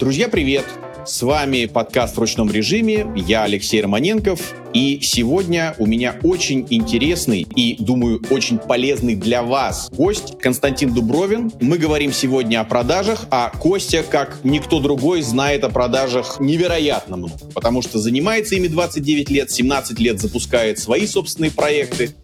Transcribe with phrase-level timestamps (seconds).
[0.00, 0.64] Друзья, привет!
[1.04, 3.06] С вами подкаст в ручном режиме.
[3.14, 4.54] Я Алексей Романенков.
[4.72, 11.52] И сегодня у меня очень интересный и, думаю, очень полезный для вас гость Константин Дубровин.
[11.60, 17.34] Мы говорим сегодня о продажах, а Костя, как никто другой, знает о продажах невероятно много,
[17.54, 22.14] потому что занимается ими 29 лет, 17 лет запускает свои собственные проекты.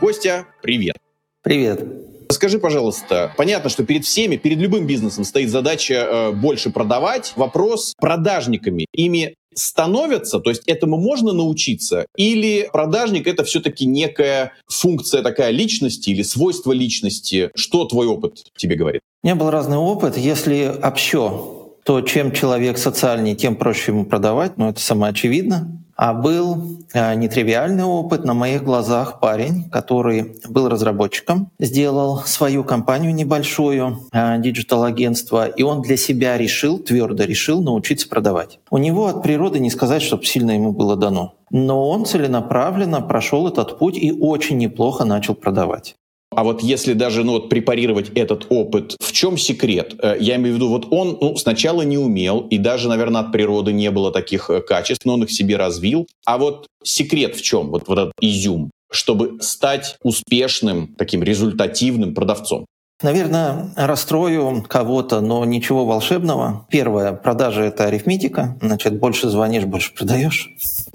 [0.00, 0.96] Костя, привет.
[1.42, 2.13] Привет.
[2.34, 7.32] Скажи, пожалуйста, понятно, что перед всеми, перед любым бизнесом стоит задача э, больше продавать.
[7.36, 8.86] Вопрос продажниками.
[8.92, 16.10] Ими становятся, то есть этому можно научиться, или продажник это все-таки некая функция такая личности
[16.10, 17.50] или свойство личности?
[17.54, 19.00] Что твой опыт тебе говорит?
[19.22, 20.16] У меня был разный опыт.
[20.16, 25.83] Если общо, то чем человек социальнее, тем проще ему продавать, но это самоочевидно.
[25.96, 33.14] А был э, нетривиальный опыт на моих глазах парень, который был разработчиком, сделал свою компанию
[33.14, 38.58] небольшую, э, digital-агентство, и он для себя решил, твердо решил научиться продавать.
[38.70, 41.34] У него от природы не сказать, чтобы сильно ему было дано.
[41.50, 45.94] Но он целенаправленно прошел этот путь и очень неплохо начал продавать.
[46.36, 49.94] А вот если даже ну, вот, препарировать этот опыт, в чем секрет?
[50.02, 53.32] Э, я имею в виду, вот он ну, сначала не умел, и даже, наверное, от
[53.32, 56.06] природы не было таких э, качеств, но он их себе развил.
[56.26, 57.70] А вот секрет в чем?
[57.70, 62.66] Вот, вот этот изюм, чтобы стать успешным, таким результативным продавцом.
[63.02, 66.66] Наверное, расстрою кого-то, но ничего волшебного.
[66.70, 68.56] Первое, продажа— это арифметика.
[68.62, 70.50] Значит, больше звонишь, больше продаешь.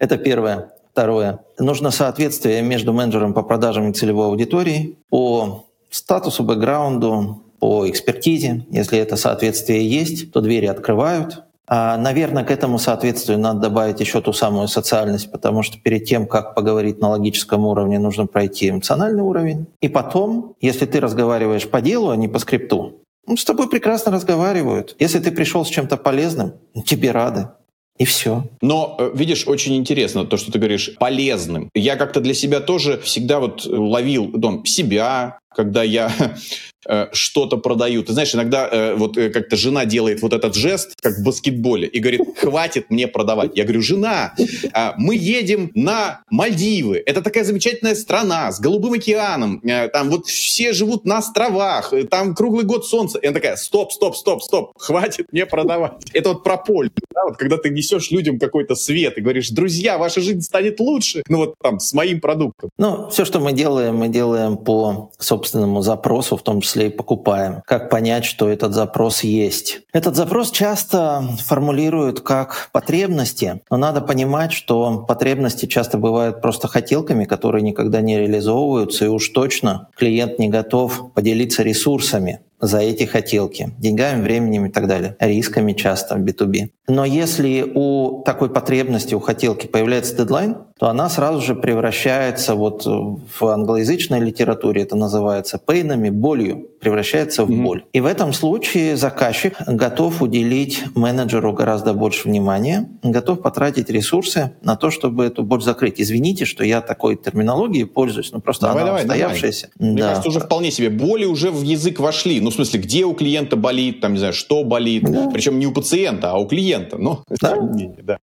[0.00, 0.70] Это первое.
[0.98, 1.38] Второе.
[1.60, 8.66] Нужно соответствие между менеджером по продажам и целевой аудиторией по статусу, бэкграунду, по экспертизе.
[8.72, 11.44] Если это соответствие есть, то двери открывают.
[11.68, 16.26] А, наверное, к этому соответствию надо добавить еще ту самую социальность, потому что перед тем,
[16.26, 19.68] как поговорить на логическом уровне, нужно пройти эмоциональный уровень.
[19.80, 24.10] И потом, если ты разговариваешь по делу, а не по скрипту, ну, с тобой прекрасно
[24.10, 24.96] разговаривают.
[24.98, 26.54] Если ты пришел с чем-то полезным,
[26.84, 27.50] тебе рады.
[27.98, 28.44] И все.
[28.62, 31.68] Но, э, видишь, очень интересно то, что ты говоришь, полезным.
[31.74, 36.12] Я как-то для себя тоже всегда вот ловил там, себя, когда я
[36.86, 38.02] Э, что-то продаю.
[38.02, 41.86] Ты знаешь, иногда э, вот э, как-то жена делает вот этот жест, как в баскетболе,
[41.86, 43.50] и говорит, хватит мне продавать.
[43.56, 47.02] Я говорю, жена, э, мы едем на Мальдивы.
[47.04, 49.60] Это такая замечательная страна с голубым океаном.
[49.64, 53.18] Э, там вот все живут на островах, э, там круглый год солнце.
[53.18, 55.92] И она такая, стоп, стоп, стоп, стоп, хватит мне продавать.
[56.14, 56.90] Это вот про поле.
[57.12, 57.24] Да?
[57.24, 61.22] Вот когда ты несешь людям какой-то свет и говоришь, друзья, ваша жизнь станет лучше.
[61.28, 62.70] Ну вот там с моим продуктом.
[62.78, 67.62] Ну, все, что мы делаем, мы делаем по собственному запросу, в том числе и покупаем.
[67.66, 69.80] Как понять, что этот запрос есть?
[69.92, 77.24] Этот запрос часто формулируют как потребности, но надо понимать, что потребности часто бывают просто хотелками,
[77.24, 83.72] которые никогда не реализовываются, и уж точно клиент не готов поделиться ресурсами за эти хотелки,
[83.78, 86.70] деньгами, временем и так далее, рисками часто в B2B.
[86.88, 92.86] Но если у такой потребности, у хотелки появляется дедлайн, то она сразу же превращается вот
[92.86, 97.62] в англоязычной литературе, это называется пейнами, болью, превращается в mm-hmm.
[97.62, 97.84] боль.
[97.92, 104.76] И в этом случае заказчик готов уделить менеджеру гораздо больше внимания, готов потратить ресурсы на
[104.76, 106.00] то, чтобы эту боль закрыть.
[106.00, 109.70] Извините, что я такой терминологией пользуюсь, но просто давай, она давай, устоявшаяся.
[109.74, 109.92] Давай.
[109.92, 110.08] Мне да.
[110.08, 110.90] кажется, уже вполне себе.
[110.90, 112.40] Боли уже в язык вошли.
[112.40, 115.04] Ну, в смысле, где у клиента болит, там, не знаю, что болит.
[115.04, 115.28] Да.
[115.32, 116.98] Причем не у пациента, а у клиента.
[116.98, 117.56] Ну, да.
[118.02, 118.18] да.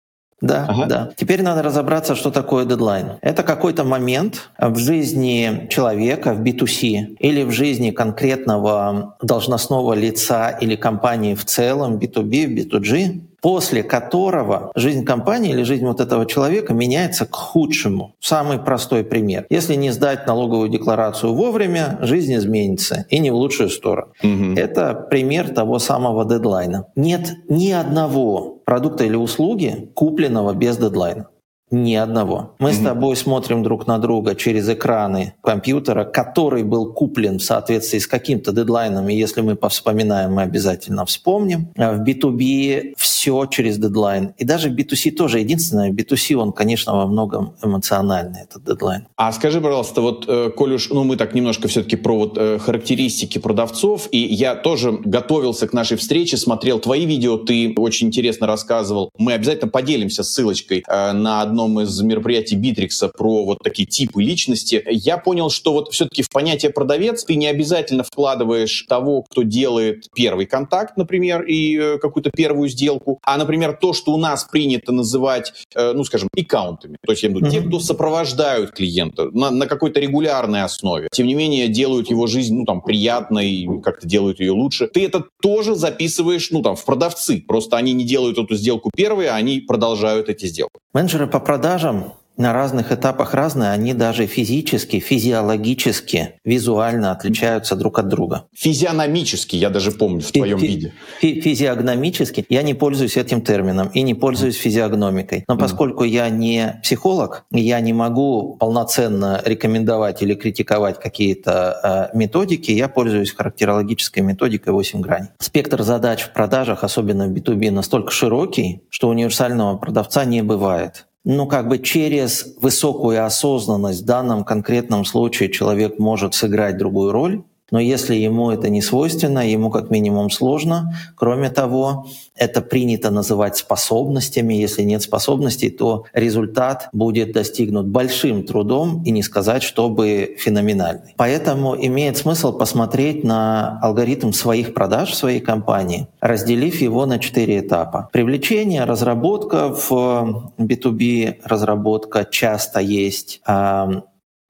[0.43, 0.85] Да, ага.
[0.85, 1.09] да.
[1.15, 3.13] Теперь надо разобраться, что такое дедлайн.
[3.21, 10.75] Это какой-то момент в жизни человека в B2C или в жизни конкретного должностного лица или
[10.75, 17.25] компании в целом, B2B, B2G, после которого жизнь компании или жизнь вот этого человека меняется
[17.25, 18.15] к худшему.
[18.21, 19.45] Самый простой пример.
[19.49, 24.13] Если не сдать налоговую декларацию вовремя, жизнь изменится и не в лучшую сторону.
[24.23, 24.53] Угу.
[24.55, 26.85] Это пример того самого дедлайна.
[26.95, 31.27] Нет ни одного продукта или услуги, купленного без дедлайна.
[31.73, 32.51] Ни одного.
[32.59, 32.73] Мы mm-hmm.
[32.73, 38.05] с тобой смотрим друг на друга через экраны компьютера, который был куплен в соответствии с
[38.05, 41.69] каким-то дедлайном, и если мы повспоминаем, мы обязательно вспомним.
[41.75, 44.35] А в B2B все через дедлайн.
[44.37, 45.39] И даже в B2C тоже.
[45.39, 49.07] Единственное, в B2C он, конечно, во многом эмоциональный, этот дедлайн.
[49.15, 52.59] А скажи, пожалуйста, вот, э, коль уж, ну, мы так немножко все-таки про вот э,
[52.59, 58.45] характеристики продавцов, и я тоже готовился к нашей встрече, смотрел твои видео, ты очень интересно
[58.45, 59.09] рассказывал.
[59.17, 64.21] Мы обязательно поделимся ссылочкой э, на одно одном из мероприятий Битрикса про вот такие типы
[64.21, 69.43] личности, я понял, что вот все-таки в понятие продавец ты не обязательно вкладываешь того, кто
[69.43, 74.45] делает первый контакт, например, и э, какую-то первую сделку, а, например, то, что у нас
[74.45, 76.97] принято называть, э, ну, скажем, аккаунтами.
[77.05, 81.07] То есть, я имею в виду, те, кто сопровождают клиента на, на какой-то регулярной основе.
[81.11, 84.87] Тем не менее, делают его жизнь, ну, там, приятной, как-то делают ее лучше.
[84.87, 87.43] Ты это тоже записываешь, ну, там, в продавцы.
[87.47, 90.73] Просто они не делают эту сделку первые, а они продолжают эти сделки.
[90.93, 98.07] Менеджеры по продажам на разных этапах разные, они даже физически, физиологически, визуально отличаются друг от
[98.07, 98.45] друга.
[98.55, 100.93] Физиономически, я даже помню в твоем фи- виде.
[101.19, 105.45] Фи- физиогномически, я не пользуюсь этим термином и не пользуюсь физиогномикой.
[105.47, 112.71] Но поскольку я не психолог, я не могу полноценно рекомендовать или критиковать какие-то э, методики,
[112.71, 115.29] я пользуюсь характерологической методикой 8 граней.
[115.39, 121.47] Спектр задач в продажах, особенно в B2B, настолько широкий, что универсального продавца не бывает ну,
[121.47, 127.43] как бы через высокую осознанность в данном конкретном случае человек может сыграть другую роль,
[127.73, 130.93] но если ему это не свойственно, ему как минимум сложно.
[131.15, 132.05] Кроме того,
[132.35, 134.53] это принято называть способностями.
[134.53, 141.15] Если нет способностей, то результат будет достигнут большим трудом и не сказать, чтобы феноменальный.
[141.17, 147.61] Поэтому имеет смысл посмотреть на алгоритм своих продаж в своей компании, разделив его на четыре
[147.61, 148.07] этапа.
[148.13, 153.41] Привлечение, разработка в B2B, разработка часто есть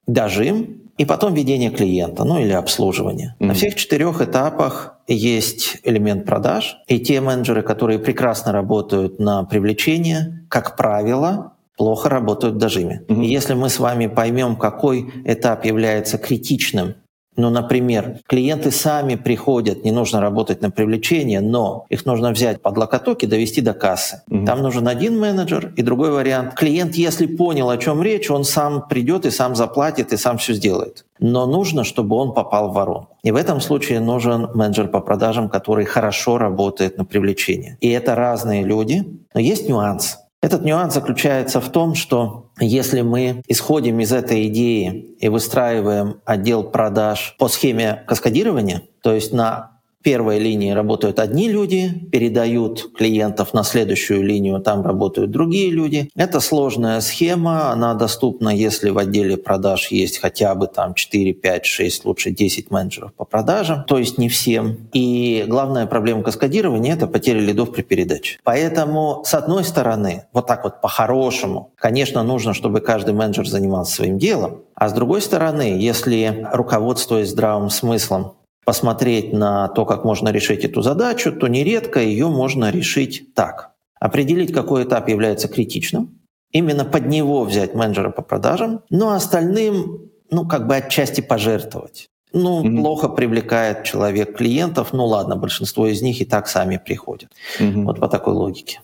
[0.08, 3.36] дожим, и потом ведение клиента, ну или обслуживание.
[3.40, 3.46] Mm-hmm.
[3.46, 10.46] На всех четырех этапах есть элемент продаж, и те менеджеры, которые прекрасно работают на привлечение,
[10.50, 13.04] как правило, плохо работают в дожиме.
[13.08, 13.24] Mm-hmm.
[13.24, 16.96] И если мы с вами поймем, какой этап является критичным
[17.36, 22.78] ну, например, клиенты сами приходят, не нужно работать на привлечение, но их нужно взять под
[22.78, 24.22] локоток и довести до кассы.
[24.30, 24.46] Угу.
[24.46, 26.54] Там нужен один менеджер и другой вариант.
[26.54, 30.54] Клиент, если понял, о чем речь, он сам придет и сам заплатит и сам все
[30.54, 31.06] сделает.
[31.20, 33.18] Но нужно, чтобы он попал в воронку.
[33.24, 37.78] И в этом случае нужен менеджер по продажам, который хорошо работает на привлечение.
[37.82, 40.23] И это разные люди, но есть нюанс.
[40.44, 46.66] Этот нюанс заключается в том, что если мы исходим из этой идеи и выстраиваем отдел
[46.66, 49.73] продаж по схеме каскадирования, то есть на
[50.04, 56.10] первой линии работают одни люди, передают клиентов на следующую линию, там работают другие люди.
[56.16, 61.66] Это сложная схема, она доступна, если в отделе продаж есть хотя бы там 4, 5,
[61.66, 64.90] 6, лучше 10 менеджеров по продажам, то есть не всем.
[64.92, 68.40] И главная проблема каскадирования— это потеря лидов при передаче.
[68.44, 74.20] Поэтому, с одной стороны, вот так вот по-хорошему, конечно, нужно, чтобы каждый менеджер занимался своим
[74.20, 78.34] делом, а с другой стороны, если руководствуясь здравым смыслом
[78.66, 83.72] посмотреть на то, как можно решить эту задачу, то нередко ее можно решить так.
[84.00, 86.20] Определить, какой этап является критичным,
[86.52, 92.10] именно под него взять менеджера по продажам, но остальным, ну, как бы отчасти пожертвовать.
[92.32, 92.82] Ну, mm-hmm.
[92.82, 97.30] плохо привлекает человек клиентов, ну ладно, большинство из них и так сами приходят.
[97.60, 97.84] Mm-hmm.
[97.84, 98.82] Вот по такой логике.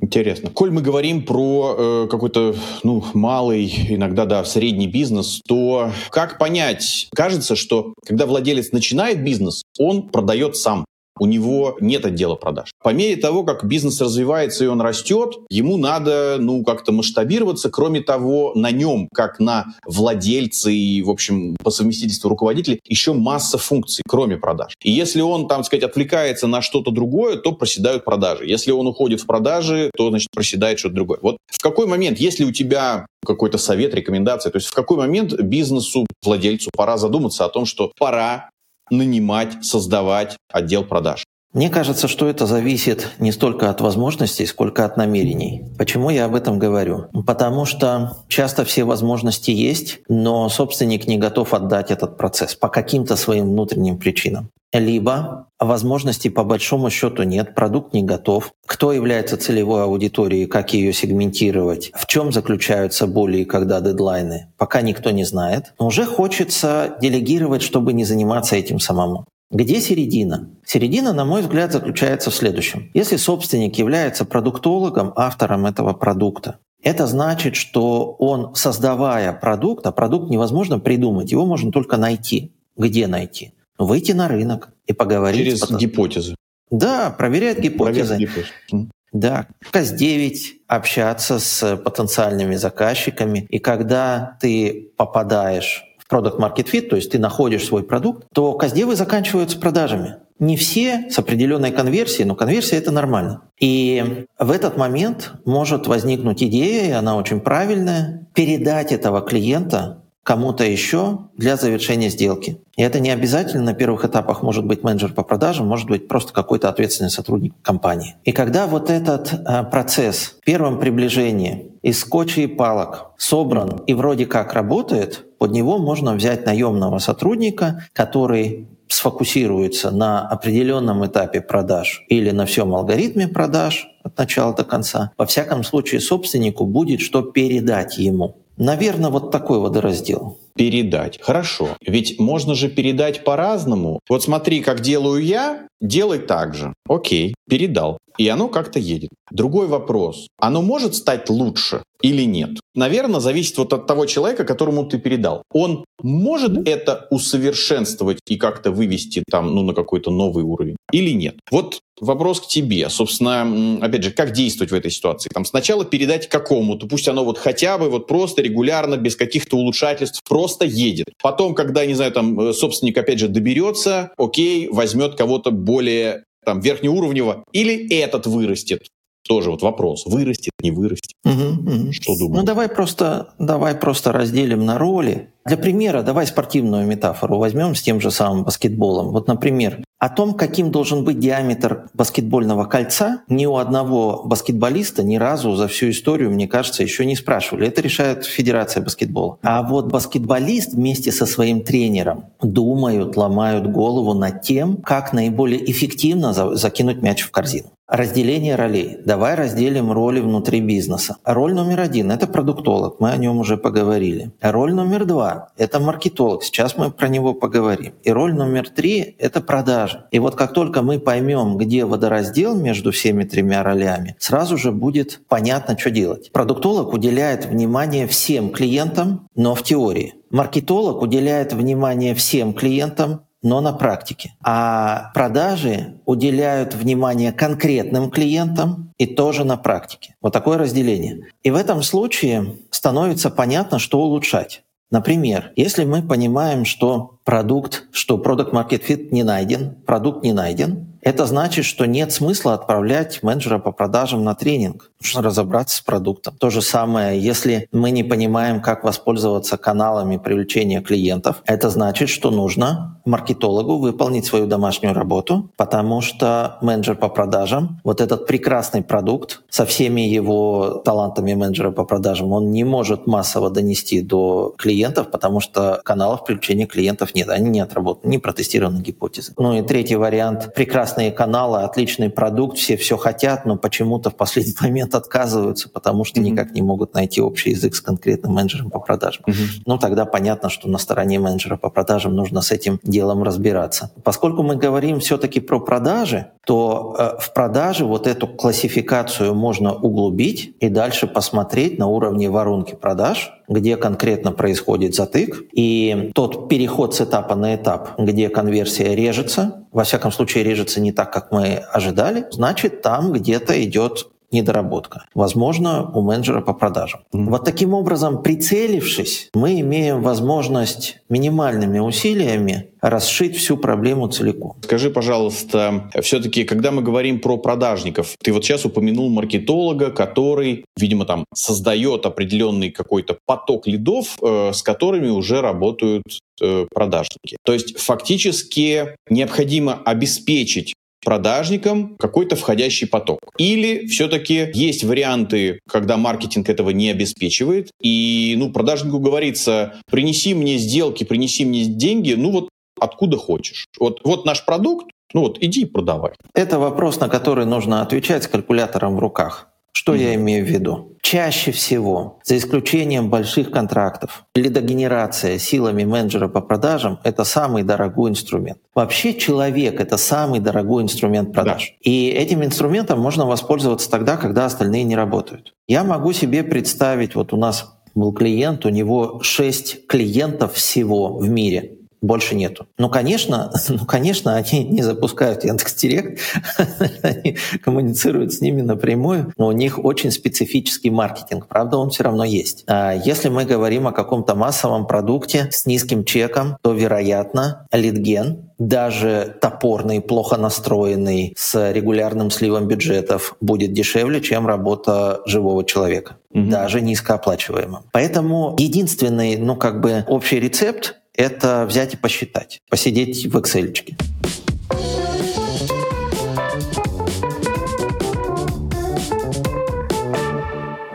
[0.00, 0.50] Интересно.
[0.50, 2.54] Коль мы говорим про э, какой-то
[2.84, 7.08] ну, малый, иногда да, средний бизнес, то как понять?
[7.14, 10.84] Кажется, что когда владелец начинает бизнес, он продает сам
[11.20, 12.70] у него нет отдела продаж.
[12.82, 17.70] По мере того, как бизнес развивается и он растет, ему надо, ну, как-то масштабироваться.
[17.70, 23.58] Кроме того, на нем, как на владельце и, в общем, по совместительству руководителя, еще масса
[23.58, 24.74] функций, кроме продаж.
[24.82, 28.46] И если он, там, сказать, отвлекается на что-то другое, то проседают продажи.
[28.46, 31.18] Если он уходит в продажи, то, значит, проседает что-то другое.
[31.22, 35.34] Вот в какой момент, если у тебя какой-то совет, рекомендация, то есть в какой момент
[35.40, 38.50] бизнесу, владельцу пора задуматься о том, что пора
[38.90, 41.24] нанимать, создавать отдел продаж?
[41.54, 45.64] Мне кажется, что это зависит не столько от возможностей, сколько от намерений.
[45.78, 47.06] Почему я об этом говорю?
[47.26, 53.16] Потому что часто все возможности есть, но собственник не готов отдать этот процесс по каким-то
[53.16, 54.50] своим внутренним причинам.
[54.74, 58.52] Либо возможностей по большому счету нет, продукт не готов.
[58.66, 64.82] Кто является целевой аудиторией, как ее сегментировать, в чем заключаются боли и когда дедлайны, пока
[64.82, 65.72] никто не знает.
[65.80, 69.24] Но уже хочется делегировать, чтобы не заниматься этим самому.
[69.50, 70.50] Где середина?
[70.64, 72.90] Середина, на мой взгляд, заключается в следующем.
[72.92, 80.30] Если собственник является продуктологом, автором этого продукта, это значит, что он, создавая продукт, а продукт
[80.30, 82.52] невозможно придумать, его можно только найти.
[82.76, 83.54] Где найти?
[83.78, 85.44] Выйти на рынок и поговорить.
[85.44, 85.78] Через потом.
[85.78, 86.34] гипотезы.
[86.70, 88.16] Да, проверять гипотезы.
[88.16, 88.90] Проверять гипотезы.
[89.12, 90.34] Да, КАЗ-9,
[90.66, 93.46] общаться с потенциальными заказчиками.
[93.48, 98.96] И когда ты попадаешь Product Market Fit, то есть ты находишь свой продукт, то каздевы
[98.96, 100.16] заканчиваются продажами.
[100.38, 103.42] Не все с определенной конверсией, но конверсия это нормально.
[103.58, 110.62] И в этот момент может возникнуть идея, и она очень правильная, передать этого клиента кому-то
[110.62, 112.60] еще для завершения сделки.
[112.76, 116.34] И это не обязательно на первых этапах может быть менеджер по продажам, может быть просто
[116.34, 118.16] какой-то ответственный сотрудник компании.
[118.24, 123.94] И когда вот этот э, процесс в первом приближении из скотча и палок собран и
[123.94, 132.04] вроде как работает, под него можно взять наемного сотрудника, который сфокусируется на определенном этапе продаж
[132.08, 137.22] или на всем алгоритме продаж от начала до конца, во всяком случае собственнику будет что
[137.22, 138.36] передать ему.
[138.58, 140.38] Наверное, вот такой водораздел.
[140.56, 141.20] Передать.
[141.22, 141.68] Хорошо.
[141.80, 144.00] Ведь можно же передать по-разному.
[144.08, 146.74] Вот смотри, как делаю я, делай так же.
[146.88, 147.98] Окей, передал.
[148.18, 149.10] И оно как-то едет.
[149.30, 150.28] Другой вопрос.
[150.38, 152.60] Оно может стать лучше или нет?
[152.74, 155.42] Наверное, зависит вот от того человека, которому ты передал.
[155.52, 161.38] Он может это усовершенствовать и как-то вывести там, ну, на какой-то новый уровень или нет?
[161.50, 162.88] Вот вопрос к тебе.
[162.88, 165.30] Собственно, опять же, как действовать в этой ситуации?
[165.32, 170.22] Там сначала передать какому-то, пусть оно вот хотя бы вот просто регулярно, без каких-то улучшательств,
[170.28, 171.08] просто едет.
[171.22, 176.60] Потом, когда, не знаю, там э, собственник опять же доберется, окей, возьмет кого-то более там
[176.60, 178.86] верхнеуровнево, или этот вырастет.
[179.28, 181.12] Тоже вот вопрос, вырастет, не вырастет.
[181.24, 181.92] Угу, угу.
[181.92, 182.40] Что думаешь?
[182.40, 185.30] Ну давай просто, давай просто разделим на роли.
[185.44, 189.10] Для примера давай спортивную метафору возьмем с тем же самым баскетболом.
[189.10, 195.16] Вот, например, о том, каким должен быть диаметр баскетбольного кольца, ни у одного баскетболиста ни
[195.16, 197.66] разу за всю историю, мне кажется, еще не спрашивали.
[197.66, 199.38] Это решает Федерация баскетбола.
[199.42, 206.32] А вот баскетболист вместе со своим тренером думают, ломают голову над тем, как наиболее эффективно
[206.32, 207.70] закинуть мяч в корзину.
[207.88, 208.98] Разделение ролей.
[209.02, 211.16] Давай разделим роли внутри бизнеса.
[211.24, 214.30] Роль номер один– это продуктолог, мы о нем уже поговорили.
[214.42, 217.94] Роль номер два– это маркетолог, сейчас мы про него поговорим.
[218.02, 220.04] И роль номер три– это продажи.
[220.10, 225.22] И вот как только мы поймем, где водораздел между всеми тремя ролями, сразу же будет
[225.26, 226.30] понятно, что делать.
[226.30, 230.12] Продуктолог уделяет внимание всем клиентам, но в теории.
[230.30, 234.34] Маркетолог уделяет внимание всем клиентам, но на практике.
[234.42, 240.14] А продажи уделяют внимание конкретным клиентам и тоже на практике.
[240.20, 241.28] Вот такое разделение.
[241.42, 244.62] И в этом случае становится понятно, что улучшать.
[244.90, 250.88] Например, если мы понимаем, что продукт, что продукт market fit не найден, продукт не найден,
[251.02, 254.90] это значит, что нет смысла отправлять менеджера по продажам на тренинг.
[255.00, 256.34] Нужно разобраться с продуктом.
[256.38, 262.30] То же самое, если мы не понимаем, как воспользоваться каналами привлечения клиентов, это значит, что
[262.30, 269.42] нужно маркетологу выполнить свою домашнюю работу, потому что менеджер по продажам, вот этот прекрасный продукт
[269.48, 275.40] со всеми его талантами менеджера по продажам, он не может массово донести до клиентов, потому
[275.40, 279.32] что каналов привлечения клиентов нет, они не отработаны, не протестированы гипотезы.
[279.36, 280.54] Ну и третий вариант.
[280.54, 286.20] Прекрасные каналы, отличный продукт, все все хотят, но почему-то в последний момент отказываются, потому что
[286.20, 286.24] mm-hmm.
[286.24, 289.24] никак не могут найти общий язык с конкретным менеджером по продажам.
[289.26, 289.62] Mm-hmm.
[289.66, 293.90] Ну тогда понятно, что на стороне менеджера по продажам нужно с этим делом разбираться.
[294.04, 300.54] Поскольку мы говорим все-таки про продажи, то э, в продаже вот эту классификацию можно углубить
[300.60, 307.00] и дальше посмотреть на уровне воронки продаж, где конкретно происходит затык, и тот переход с
[307.00, 312.26] этапа на этап, где конверсия режется, во всяком случае режется не так, как мы ожидали,
[312.30, 315.04] значит там где-то идет недоработка.
[315.14, 317.00] Возможно, у менеджера по продажам.
[317.12, 317.30] Mm-hmm.
[317.30, 324.56] Вот таким образом, прицелившись, мы имеем возможность минимальными усилиями расшить всю проблему целиком.
[324.62, 331.04] Скажи, пожалуйста, все-таки, когда мы говорим про продажников, ты вот сейчас упомянул маркетолога, который, видимо,
[331.04, 336.04] там создает определенный какой-то поток лидов, э, с которыми уже работают
[336.40, 337.36] э, продажники.
[337.44, 340.74] То есть фактически необходимо обеспечить
[341.04, 343.20] продажникам какой-то входящий поток.
[343.38, 350.58] Или все-таки есть варианты, когда маркетинг этого не обеспечивает, и ну, продажнику говорится, принеси мне
[350.58, 352.48] сделки, принеси мне деньги, ну вот
[352.80, 353.66] откуда хочешь.
[353.78, 356.12] Вот, вот наш продукт, ну вот иди продавай.
[356.34, 359.47] Это вопрос, на который нужно отвечать с калькулятором в руках.
[359.72, 360.02] Что mm-hmm.
[360.02, 360.96] я имею в виду?
[361.02, 368.58] Чаще всего, за исключением больших контрактов, лидогенерация силами менеджера по продажам— это самый дорогой инструмент.
[368.74, 371.68] Вообще человек— это самый дорогой инструмент продаж.
[371.68, 371.90] Да.
[371.90, 375.54] И этим инструментом можно воспользоваться тогда, когда остальные не работают.
[375.66, 381.28] Я могу себе представить, вот у нас был клиент, у него 6 клиентов всего в
[381.28, 381.77] мире.
[382.00, 382.66] Больше нету.
[382.78, 386.20] Ну, конечно, ну, конечно, они не запускают Яндекс.Директ,
[387.02, 392.24] они коммуницируют с ними напрямую, но у них очень специфический маркетинг, правда, он все равно
[392.24, 392.64] есть.
[392.66, 399.36] А если мы говорим о каком-то массовом продукте с низким чеком, то, вероятно, литген, даже
[399.40, 406.48] топорный, плохо настроенный, с регулярным сливом бюджетов, будет дешевле, чем работа живого человека, угу.
[406.48, 407.82] даже низкооплачиваемым.
[407.92, 413.76] Поэтому единственный, ну, как бы общий рецепт это взять и посчитать, посидеть в Excel.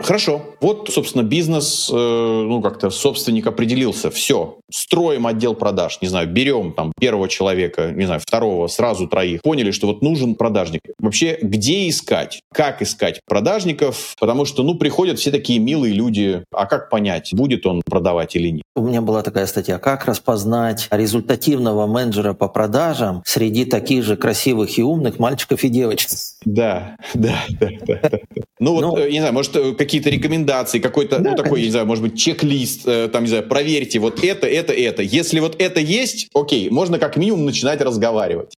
[0.04, 0.42] Хорошо.
[0.60, 4.10] Вот, собственно, бизнес, э, ну, как-то собственник определился.
[4.10, 4.58] Все.
[4.70, 5.98] Строим отдел продаж.
[6.02, 9.40] Не знаю, берем там первого человека, не знаю, второго, сразу троих.
[9.40, 10.82] Поняли, что вот нужен продажник.
[10.98, 12.40] Вообще, где искать?
[12.52, 14.14] Как искать продажников?
[14.20, 16.44] Потому что, ну, приходят все такие милые люди.
[16.52, 18.62] А как понять, будет он продавать или нет?
[18.76, 24.76] У меня была такая статья, как распознать результативного менеджера по продажам среди таких же красивых
[24.78, 26.10] и умных мальчиков и девочек.
[26.44, 28.10] Да, да, да, да.
[28.60, 31.64] Ну вот, ну, э, не знаю, может, э, какие-то рекомендации, какой-то, да, ну такой, конечно.
[31.66, 35.02] не знаю, может быть, чек-лист, э, там, не знаю, проверьте вот это, это, это.
[35.02, 38.54] Если вот это есть, окей, можно как минимум начинать разговаривать.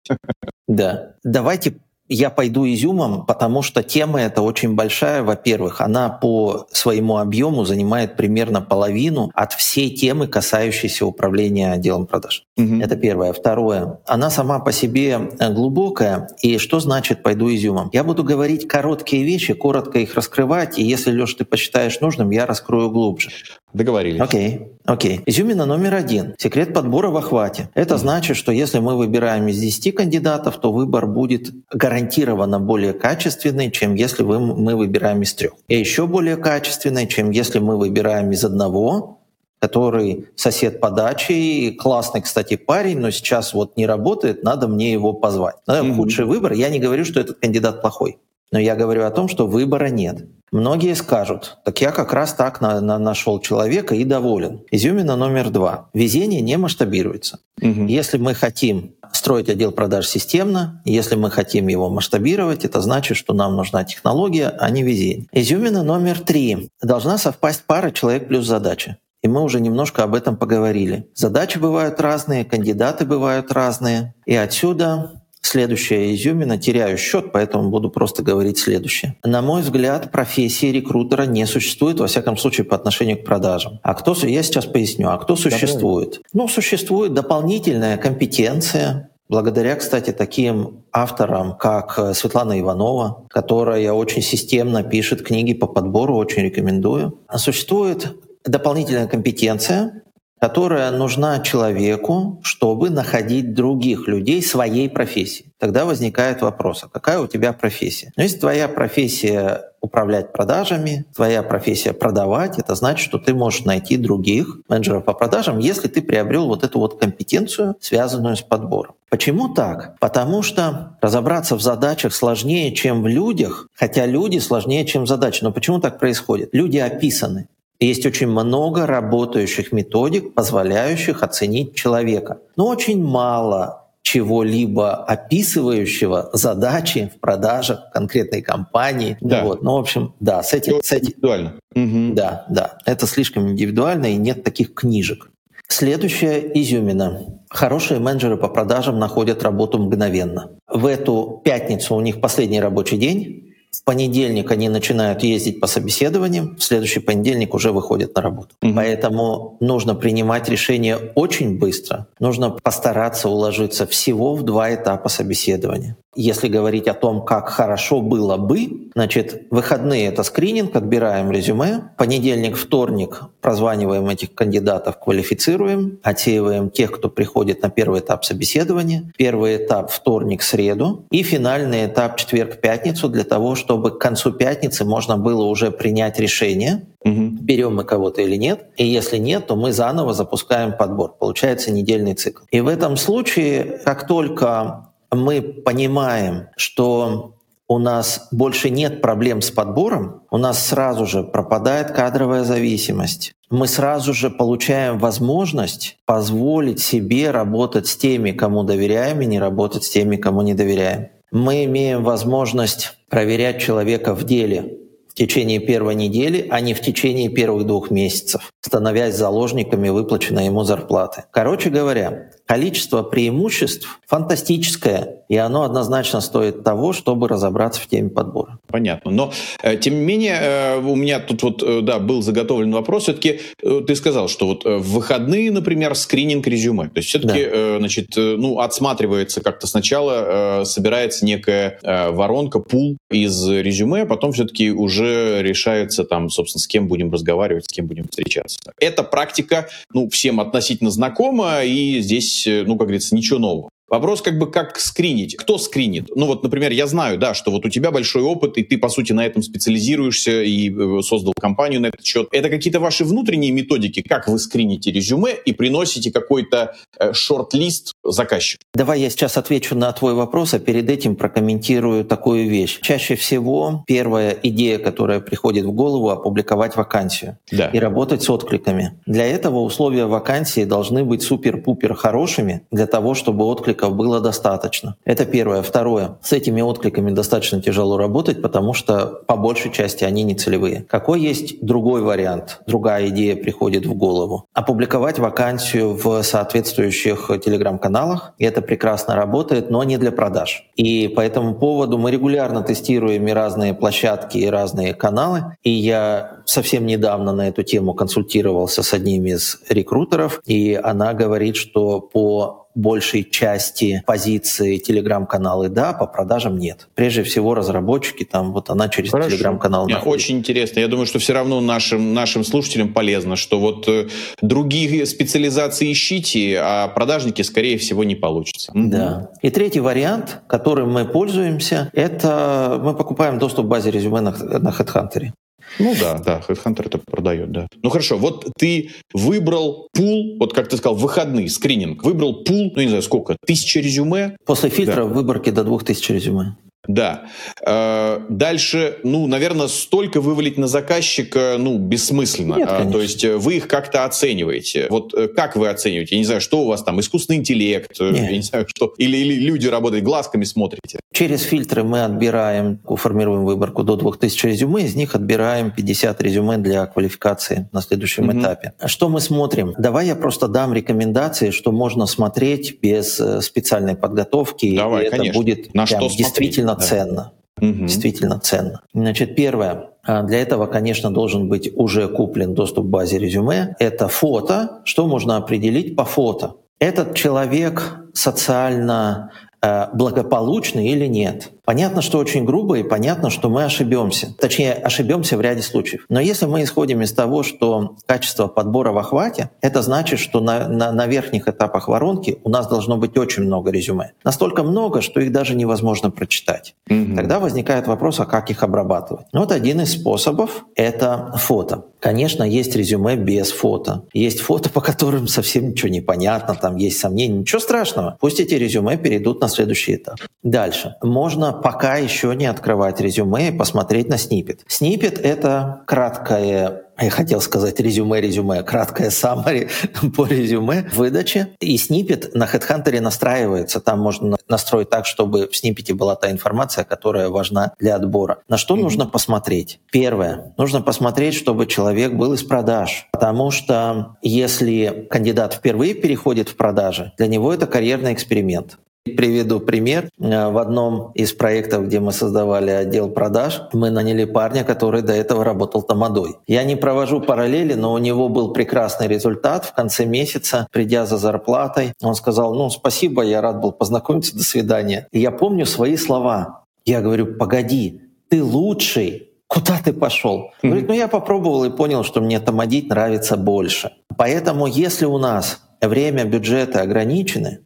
[0.68, 1.14] Да.
[1.24, 1.74] Давайте
[2.08, 5.22] я пойду изюмом, потому что тема эта очень большая.
[5.22, 12.44] Во-первых, она по своему объему занимает примерно половину от всей темы, касающейся управления отделом продаж.
[12.56, 12.80] Угу.
[12.80, 13.32] Это первое.
[13.32, 16.28] Второе, она сама по себе э, глубокая.
[16.40, 17.90] И что значит «пойду изюмом»?
[17.92, 22.46] Я буду говорить короткие вещи, коротко их раскрывать, и если, Леш, ты посчитаешь нужным, я
[22.46, 23.30] раскрою глубже.
[23.72, 24.20] Договорились.
[24.20, 25.22] Окей, окей.
[25.26, 26.36] Изюмина номер один.
[26.38, 27.70] Секрет подбора в охвате.
[27.74, 33.72] Это значит, что если мы выбираем из 10 кандидатов, то выбор будет гарантированно более качественный,
[33.72, 35.54] чем если мы выбираем из трех.
[35.66, 39.18] И еще более качественный, чем если мы выбираем из одного,
[39.64, 45.14] который сосед по даче, классный, кстати, парень, но сейчас вот не работает, надо мне его
[45.14, 45.54] позвать.
[45.66, 45.96] Mm-hmm.
[45.96, 46.52] Худший выбор.
[46.52, 48.18] Я не говорю, что этот кандидат плохой,
[48.52, 50.26] но я говорю о том, что выбора нет.
[50.52, 54.60] Многие скажут, так я как раз так на, на, нашел человека и доволен.
[54.70, 55.88] Изюмина номер два.
[55.94, 57.38] Везение не масштабируется.
[57.62, 57.86] Угу.
[57.86, 63.32] Если мы хотим строить отдел продаж системно, если мы хотим его масштабировать, это значит, что
[63.32, 65.26] нам нужна технология, а не везение.
[65.32, 66.68] Изюмина номер три.
[66.82, 68.98] Должна совпасть пара человек плюс задача.
[69.24, 71.08] И мы уже немножко об этом поговорили.
[71.14, 74.14] Задачи бывают разные, кандидаты бывают разные.
[74.26, 79.16] И отсюда Следующая изюмина, теряю счет, поэтому буду просто говорить следующее.
[79.22, 83.78] На мой взгляд, профессии рекрутера не существует, во всяком случае, по отношению к продажам.
[83.82, 86.22] А кто, я сейчас поясню, а кто существует?
[86.32, 95.22] Ну, существует дополнительная компетенция, Благодаря, кстати, таким авторам, как Светлана Иванова, которая очень системно пишет
[95.22, 97.18] книги по подбору, очень рекомендую.
[97.34, 100.02] Существует дополнительная компетенция,
[100.44, 105.46] которая нужна человеку, чтобы находить других людей своей профессии.
[105.58, 108.12] Тогда возникает вопрос, а какая у тебя профессия?
[108.16, 113.96] Но если твоя профессия управлять продажами, твоя профессия продавать, это значит, что ты можешь найти
[113.96, 118.96] других менеджеров по продажам, если ты приобрел вот эту вот компетенцию, связанную с подбором.
[119.08, 119.98] Почему так?
[119.98, 125.42] Потому что разобраться в задачах сложнее, чем в людях, хотя люди сложнее, чем задачи.
[125.42, 126.50] Но почему так происходит?
[126.52, 127.48] Люди описаны.
[127.84, 132.38] Есть очень много работающих методик, позволяющих оценить человека.
[132.56, 139.16] Но очень мало чего-либо описывающего задачи в продажах конкретной компании.
[139.20, 139.44] Да.
[139.44, 139.62] Вот.
[139.62, 140.82] Ну, в общем, да, с этим...
[140.82, 141.54] С этим индивидуально.
[141.74, 142.14] Угу.
[142.14, 142.78] Да, да.
[142.84, 145.30] Это слишком индивидуально, и нет таких книжек.
[145.68, 147.40] Следующая изюмина.
[147.48, 150.50] Хорошие менеджеры по продажам находят работу мгновенно.
[150.68, 156.56] В эту пятницу у них последний рабочий день, в понедельник они начинают ездить по собеседованиям,
[156.56, 158.54] в следующий понедельник уже выходят на работу.
[158.62, 158.74] Угу.
[158.74, 162.06] Поэтому нужно принимать решение очень быстро.
[162.20, 165.96] Нужно постараться уложиться всего в два этапа собеседования.
[166.16, 171.90] Если говорить о том, как хорошо было бы, значит, выходные— это скрининг, отбираем резюме.
[171.96, 179.12] Понедельник, вторник прозваниваем этих кандидатов, квалифицируем, отсеиваем тех, кто приходит на первый этап собеседования.
[179.16, 181.04] Первый этап— вторник, среду.
[181.10, 186.18] И финальный этап— четверг, пятницу, для того, чтобы к концу пятницы можно было уже принять
[186.18, 187.30] решение, угу.
[187.40, 188.66] берем мы кого-то или нет.
[188.76, 191.14] И если нет, то мы заново запускаем подбор.
[191.18, 192.44] Получается недельный цикл.
[192.50, 197.34] И в этом случае, как только мы понимаем, что
[197.66, 203.32] у нас больше нет проблем с подбором, у нас сразу же пропадает кадровая зависимость.
[203.50, 209.84] Мы сразу же получаем возможность позволить себе работать с теми, кому доверяем, и не работать
[209.84, 211.08] с теми, кому не доверяем.
[211.30, 217.28] Мы имеем возможность проверять человека в деле, в течение первой недели, а не в течение
[217.28, 221.24] первых двух месяцев, становясь заложниками выплаченной ему зарплаты.
[221.30, 228.58] Короче говоря, количество преимуществ фантастическое, и оно однозначно стоит того, чтобы разобраться в теме подбора.
[228.66, 229.10] Понятно.
[229.10, 233.04] Но, э, тем не менее, э, у меня тут вот, э, да, был заготовлен вопрос.
[233.04, 236.88] Все-таки ты сказал, что вот в выходные, например, скрининг резюме.
[236.88, 237.78] То есть все-таки, да.
[237.78, 245.42] значит, ну, отсматривается как-то сначала, собирается некая воронка, пул из резюме, а потом все-таки уже
[245.42, 248.58] решается там, собственно, с кем будем разговаривать, с кем будем встречаться.
[248.78, 253.70] Эта практика, ну, всем относительно знакома, и здесь, ну, как говорится, ничего нового.
[253.88, 255.36] Вопрос как бы как скринить.
[255.36, 256.08] Кто скринит?
[256.14, 258.88] Ну вот, например, я знаю, да, что вот у тебя большой опыт, и ты, по
[258.88, 262.28] сути, на этом специализируешься и э, создал компанию на этот счет.
[262.32, 268.62] Это какие-то ваши внутренние методики, как вы скрините резюме и приносите какой-то э, шорт-лист заказчику?
[268.74, 272.80] Давай я сейчас отвечу на твой вопрос, а перед этим прокомментирую такую вещь.
[272.80, 277.68] Чаще всего первая идея, которая приходит в голову, опубликовать вакансию да.
[277.68, 278.98] и работать с откликами.
[279.06, 284.96] Для этого условия вакансии должны быть супер-пупер хорошими для того, чтобы отклик откликов было достаточно.
[285.04, 285.62] Это первое.
[285.62, 286.16] Второе.
[286.22, 290.84] С этими откликами достаточно тяжело работать, потому что по большей части они не целевые.
[290.88, 292.60] Какой есть другой вариант?
[292.66, 294.44] Другая идея приходит в голову.
[294.54, 298.34] Опубликовать вакансию в соответствующих телеграм-каналах.
[298.38, 300.64] Это прекрасно работает, но не для продаж.
[300.76, 305.56] И по этому поводу мы регулярно тестируем и разные площадки, и разные каналы.
[305.62, 311.56] И я совсем недавно на эту тему консультировался с одним из рекрутеров, и она говорит,
[311.56, 316.88] что по большей части позиции телеграм-каналы да, по продажам нет.
[316.94, 320.80] Прежде всего разработчики, там вот она через телеграм-канал Очень интересно.
[320.80, 324.08] Я думаю, что все равно нашим, нашим слушателям полезно, что вот э,
[324.40, 328.72] другие специализации ищите, а продажники, скорее всего, не получится.
[328.74, 329.30] Да.
[329.42, 334.70] И третий вариант, которым мы пользуемся, это мы покупаем доступ к базе резюме на, на
[334.70, 335.30] HeadHunter.
[335.78, 337.68] Ну да, да, HeadHunter это продает, да.
[337.82, 342.82] Ну хорошо, вот ты выбрал пул, вот как ты сказал, выходный, скрининг, выбрал пул, ну
[342.82, 344.36] не знаю сколько, тысяча резюме?
[344.46, 345.04] После фильтра да.
[345.04, 346.56] выборки до двух тысяч резюме.
[346.86, 347.24] Да.
[347.66, 352.56] Э, дальше, ну, наверное, столько вывалить на заказчика, ну, бессмысленно.
[352.56, 354.86] Нет, а, То есть э, вы их как-то оцениваете.
[354.90, 356.16] Вот э, как вы оцениваете?
[356.16, 358.16] Я не знаю, что у вас там, искусственный интеллект, Нет.
[358.16, 358.92] я не знаю, что.
[358.98, 361.00] Или, или люди работают, глазками смотрите.
[361.12, 366.86] Через фильтры мы отбираем, формируем выборку до 2000 резюме, из них отбираем 50 резюме для
[366.86, 368.40] квалификации на следующем угу.
[368.40, 368.72] этапе.
[368.84, 369.74] Что мы смотрим?
[369.78, 374.76] Давай я просто дам рекомендации, что можно смотреть без специальной подготовки.
[374.76, 375.30] Давай, и конечно.
[375.30, 377.32] это будет на что действительно действительно ценно.
[377.60, 377.86] Угу.
[377.86, 378.80] Действительно ценно.
[378.92, 379.90] Значит, первое.
[380.02, 383.76] А, для этого, конечно, должен быть уже куплен доступ к базе резюме.
[383.78, 384.80] Это фото.
[384.84, 386.56] Что можно определить по фото?
[386.78, 389.30] Этот человек социально
[389.62, 391.52] э, благополучный или нет.
[391.64, 394.34] Понятно, что очень грубо, и понятно, что мы ошибемся.
[394.38, 396.04] Точнее, ошибемся в ряде случаев.
[396.08, 400.68] Но если мы исходим из того, что качество подбора в охвате, это значит, что на,
[400.68, 404.12] на, на верхних этапах воронки у нас должно быть очень много резюме.
[404.24, 406.74] Настолько много, что их даже невозможно прочитать.
[406.88, 407.16] Mm-hmm.
[407.16, 409.26] Тогда возникает вопрос, а как их обрабатывать?
[409.32, 411.84] Ну, вот один из способов— это фото.
[411.98, 414.04] Конечно, есть резюме без фото.
[414.12, 417.38] Есть фото, по которым совсем ничего не понятно, там есть сомнения.
[417.38, 418.18] Ничего страшного.
[418.20, 420.16] Пусть эти резюме перейдут на следующий этап.
[420.42, 420.96] Дальше.
[421.02, 424.60] Можно пока еще не открывать резюме и посмотреть на снипет.
[424.68, 429.68] Снипет— это краткое я хотел сказать резюме-резюме, краткое summary
[430.16, 431.48] по резюме выдаче.
[431.60, 433.80] И снипет на HeadHunter настраивается.
[433.80, 438.38] Там можно настроить так, чтобы в снипете была та информация, которая важна для отбора.
[438.48, 438.80] На что mm-hmm.
[438.80, 439.80] нужно посмотреть?
[439.90, 440.54] Первое.
[440.56, 443.08] Нужно посмотреть, чтобы человек был из продаж.
[443.12, 448.78] Потому что если кандидат впервые переходит в продажи, для него это карьерный эксперимент.
[449.04, 450.08] Приведу пример.
[450.18, 455.12] Э, в одном из проектов, где мы создавали отдел продаж, мы наняли парня, который до
[455.12, 456.36] этого работал тамадой.
[456.46, 459.66] Я не провожу параллели, но у него был прекрасный результат.
[459.66, 464.42] В конце месяца, придя за зарплатой, он сказал, ну, спасибо, я рад был познакомиться, до
[464.42, 465.06] свидания.
[465.12, 466.64] И я помню свои слова.
[466.86, 470.50] Я говорю, погоди, ты лучший, куда ты пошел?
[470.62, 473.92] Он говорит, ну я попробовал и понял, что мне тамадить нравится больше.
[474.16, 477.60] Поэтому если у нас время, бюджеты ограничены,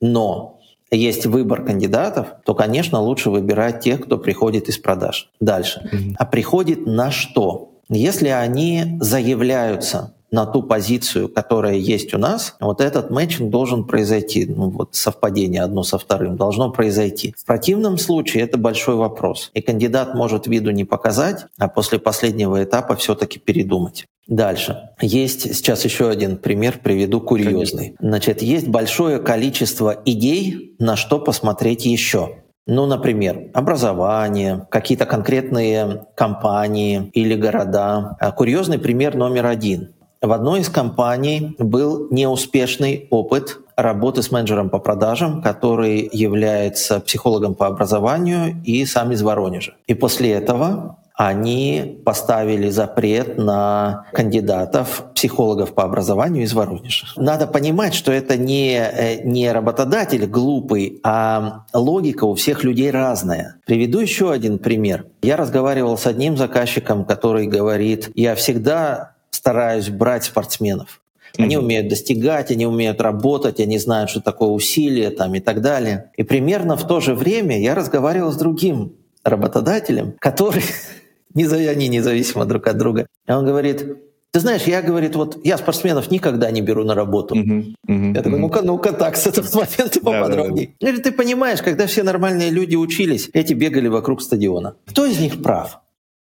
[0.00, 0.58] но
[0.96, 5.30] есть выбор кандидатов, то, конечно, лучше выбирать тех, кто приходит из продаж.
[5.40, 5.88] Дальше.
[6.18, 7.70] А приходит на что?
[7.88, 14.46] Если они заявляются на ту позицию, которая есть у нас, вот этот мэтчинг должен произойти,
[14.46, 17.34] ну вот совпадение одно со вторым должно произойти.
[17.38, 22.64] В противном случае это большой вопрос, и кандидат может виду не показать, а после последнего
[22.64, 24.06] этапа все-таки передумать.
[24.26, 24.90] Дальше.
[25.00, 27.90] Есть сейчас еще один пример, приведу курьезный.
[27.90, 28.08] Конечно.
[28.08, 32.36] Значит, есть большое количество идей, на что посмотреть еще.
[32.66, 38.16] Ну, например, образование, какие-то конкретные компании или города.
[38.20, 39.94] А курьезный пример номер один.
[40.22, 47.54] В одной из компаний был неуспешный опыт работы с менеджером по продажам, который является психологом
[47.54, 49.74] по образованию и сам из Воронежа.
[49.88, 57.06] И после этого они поставили запрет на кандидатов, психологов по образованию из Воронежа.
[57.16, 63.56] Надо понимать, что это не, э, не работодатель глупый, а логика у всех людей разная.
[63.66, 65.06] Приведу еще один пример.
[65.22, 71.00] Я разговаривал с одним заказчиком, который говорит, я всегда стараюсь брать спортсменов.
[71.38, 76.10] Они умеют достигать, они умеют работать, они знают, что такое усилие там, и так далее.
[76.16, 78.92] И примерно в то же время я разговаривал с другим
[79.24, 80.62] работодателем, который
[81.34, 83.06] они независимо друг от друга.
[83.26, 83.96] И он говорит,
[84.32, 87.34] ты знаешь, я, говорит, вот я спортсменов никогда не беру на работу.
[87.34, 90.74] Uh-huh, uh-huh, я такой, ну-ка, ну-ка, так, с этого момента поподробнее.
[90.80, 91.02] Да, да, да.
[91.02, 94.76] ты понимаешь, когда все нормальные люди учились, эти бегали вокруг стадиона.
[94.86, 95.80] Кто из них прав?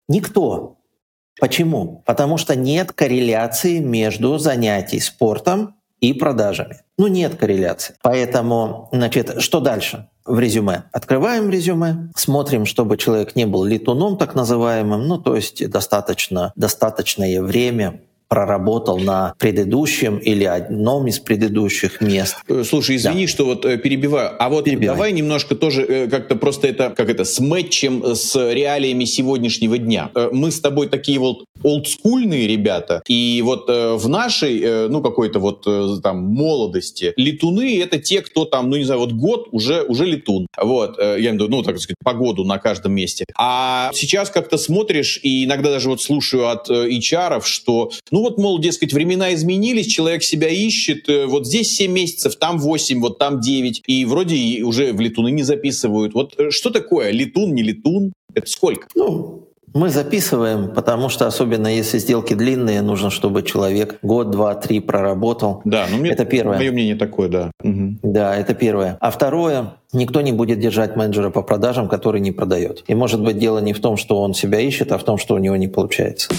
[0.09, 0.78] Никто.
[1.39, 2.03] Почему?
[2.05, 6.79] Потому что нет корреляции между занятий спортом и продажами.
[6.97, 7.95] Ну, нет корреляции.
[8.03, 10.09] Поэтому, значит, что дальше?
[10.29, 10.85] в резюме.
[10.93, 17.43] Открываем резюме, смотрим, чтобы человек не был летуном так называемым, ну то есть достаточно, достаточное
[17.43, 22.37] время проработал на предыдущем или одном из предыдущих мест.
[22.49, 23.33] Э, слушай, извини, да.
[23.33, 24.31] что вот э, перебиваю.
[24.39, 24.95] А вот Перебивай.
[24.95, 30.11] давай немножко тоже э, как-то просто это, как это, с мэтчем с реалиями сегодняшнего дня.
[30.33, 35.67] Мы с тобой такие вот олдскульные ребята, и вот в нашей, ну, какой-то вот
[36.03, 40.47] там молодости, летуны— это те, кто там, ну, не знаю, вот год уже, уже летун.
[40.57, 43.25] Вот, я имею в виду, ну, так сказать, погоду на каждом месте.
[43.37, 48.37] А сейчас как-то смотришь, и иногда даже вот слушаю от HR, что, ну, ну вот,
[48.37, 53.17] мол, дескать, времена изменились, человек себя ищет, э, вот здесь 7 месяцев, там 8, вот
[53.17, 56.15] там 9, и вроде уже в летуны не записывают.
[56.15, 58.13] Вот э, что такое летун, не летун?
[58.35, 58.89] Это сколько?
[58.97, 64.81] Ну, мы записываем, потому что особенно если сделки длинные, нужно, чтобы человек год, два, три
[64.81, 65.63] проработал.
[65.65, 66.59] Да, ну мне, это первое.
[66.59, 67.53] Мое мнение такое, да.
[67.63, 67.99] Угу.
[68.03, 68.99] Да, это первое.
[69.01, 72.83] А второе, никто не будет держать менеджера по продажам, который не продает.
[72.89, 75.37] И может быть дело не в том, что он себя ищет, а в том, что
[75.37, 76.31] у него не получается.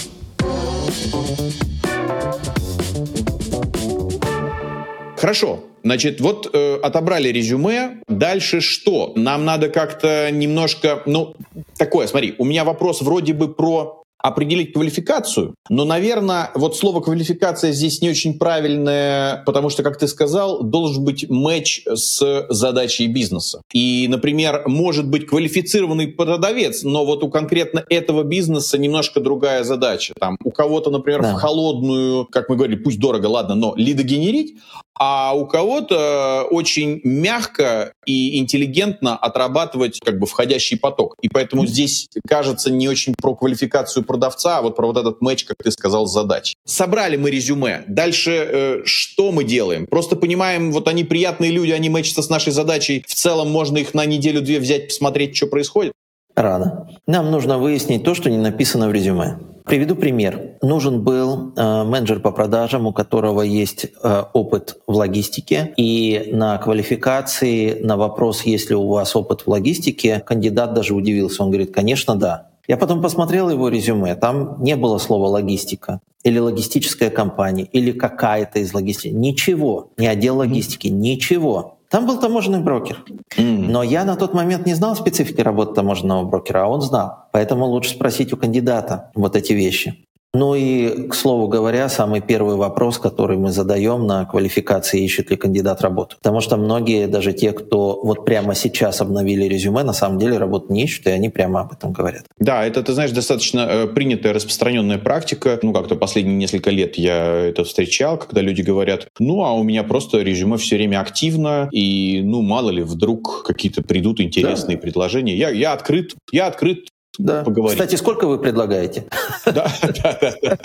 [5.20, 5.66] Хорошо.
[5.84, 7.98] Значит, вот э, отобрали резюме.
[8.08, 9.12] Дальше что?
[9.18, 11.36] Нам надо как-то немножко, ну,
[11.78, 17.72] такое, смотри, у меня вопрос вроде бы про определить квалификацию, но, наверное, вот слово квалификация
[17.72, 23.62] здесь не очень правильное, потому что, как ты сказал, должен быть матч с задачей бизнеса.
[23.74, 30.14] И, например, может быть квалифицированный продавец, но вот у конкретно этого бизнеса немножко другая задача.
[30.20, 31.34] Там у кого-то, например, да.
[31.34, 34.56] в холодную, как мы говорили, пусть дорого, ладно, но лидогенерить,
[35.00, 41.16] а у кого-то очень мягко и интеллигентно отрабатывать как бы входящий поток.
[41.22, 45.46] И поэтому здесь кажется не очень про квалификацию продавца, а вот про вот этот матч,
[45.46, 46.56] как ты сказал, задач.
[46.66, 47.84] Собрали мы резюме.
[47.88, 49.86] Дальше э, что мы делаем?
[49.86, 53.06] Просто понимаем, вот они приятные люди, они мэчатся с нашей задачей.
[53.08, 55.94] В целом можно их на неделю-две взять, посмотреть, что происходит.
[56.36, 56.90] Рано.
[57.06, 59.38] Нам нужно выяснить то, что не написано в резюме.
[59.70, 60.58] Приведу пример.
[60.64, 66.58] Нужен был э, менеджер по продажам, у которого есть э, опыт в логистике, и на
[66.58, 71.44] квалификации, на вопрос, есть ли у вас опыт в логистике, кандидат даже удивился.
[71.44, 72.49] Он говорит, конечно, да.
[72.70, 78.60] Я потом посмотрел его резюме, там не было слова «логистика» или «логистическая компания» или «какая-то
[78.60, 79.08] из логистики».
[79.08, 79.90] Ничего.
[79.98, 81.80] Не отдел логистики, ничего.
[81.90, 83.04] Там был таможенный брокер.
[83.38, 87.24] Но я на тот момент не знал специфики работы таможенного брокера, а он знал.
[87.32, 90.06] Поэтому лучше спросить у кандидата вот эти вещи.
[90.34, 95.38] Ну и, к слову говоря, самый первый вопрос, который мы задаем на квалификации, ищет ли
[95.38, 96.18] кандидат работу.
[96.18, 100.72] Потому что многие, даже те, кто вот прямо сейчас обновили резюме, на самом деле работу
[100.72, 102.26] не ищут, и они прямо об этом говорят.
[102.38, 105.60] Да, это, ты знаешь, достаточно э, принятая, распространенная практика.
[105.64, 109.84] Ну, как-то последние несколько лет я это встречал, когда люди говорят, ну, а у меня
[109.84, 114.82] просто резюме все время активно, и, ну, мало ли, вдруг какие-то придут интересные да.
[114.82, 115.36] предложения.
[115.36, 116.86] Я, я открыт, я открыт
[117.18, 117.44] да.
[117.44, 117.80] поговорить.
[117.80, 119.06] Кстати, сколько вы предлагаете?
[119.46, 120.58] Да, да, да,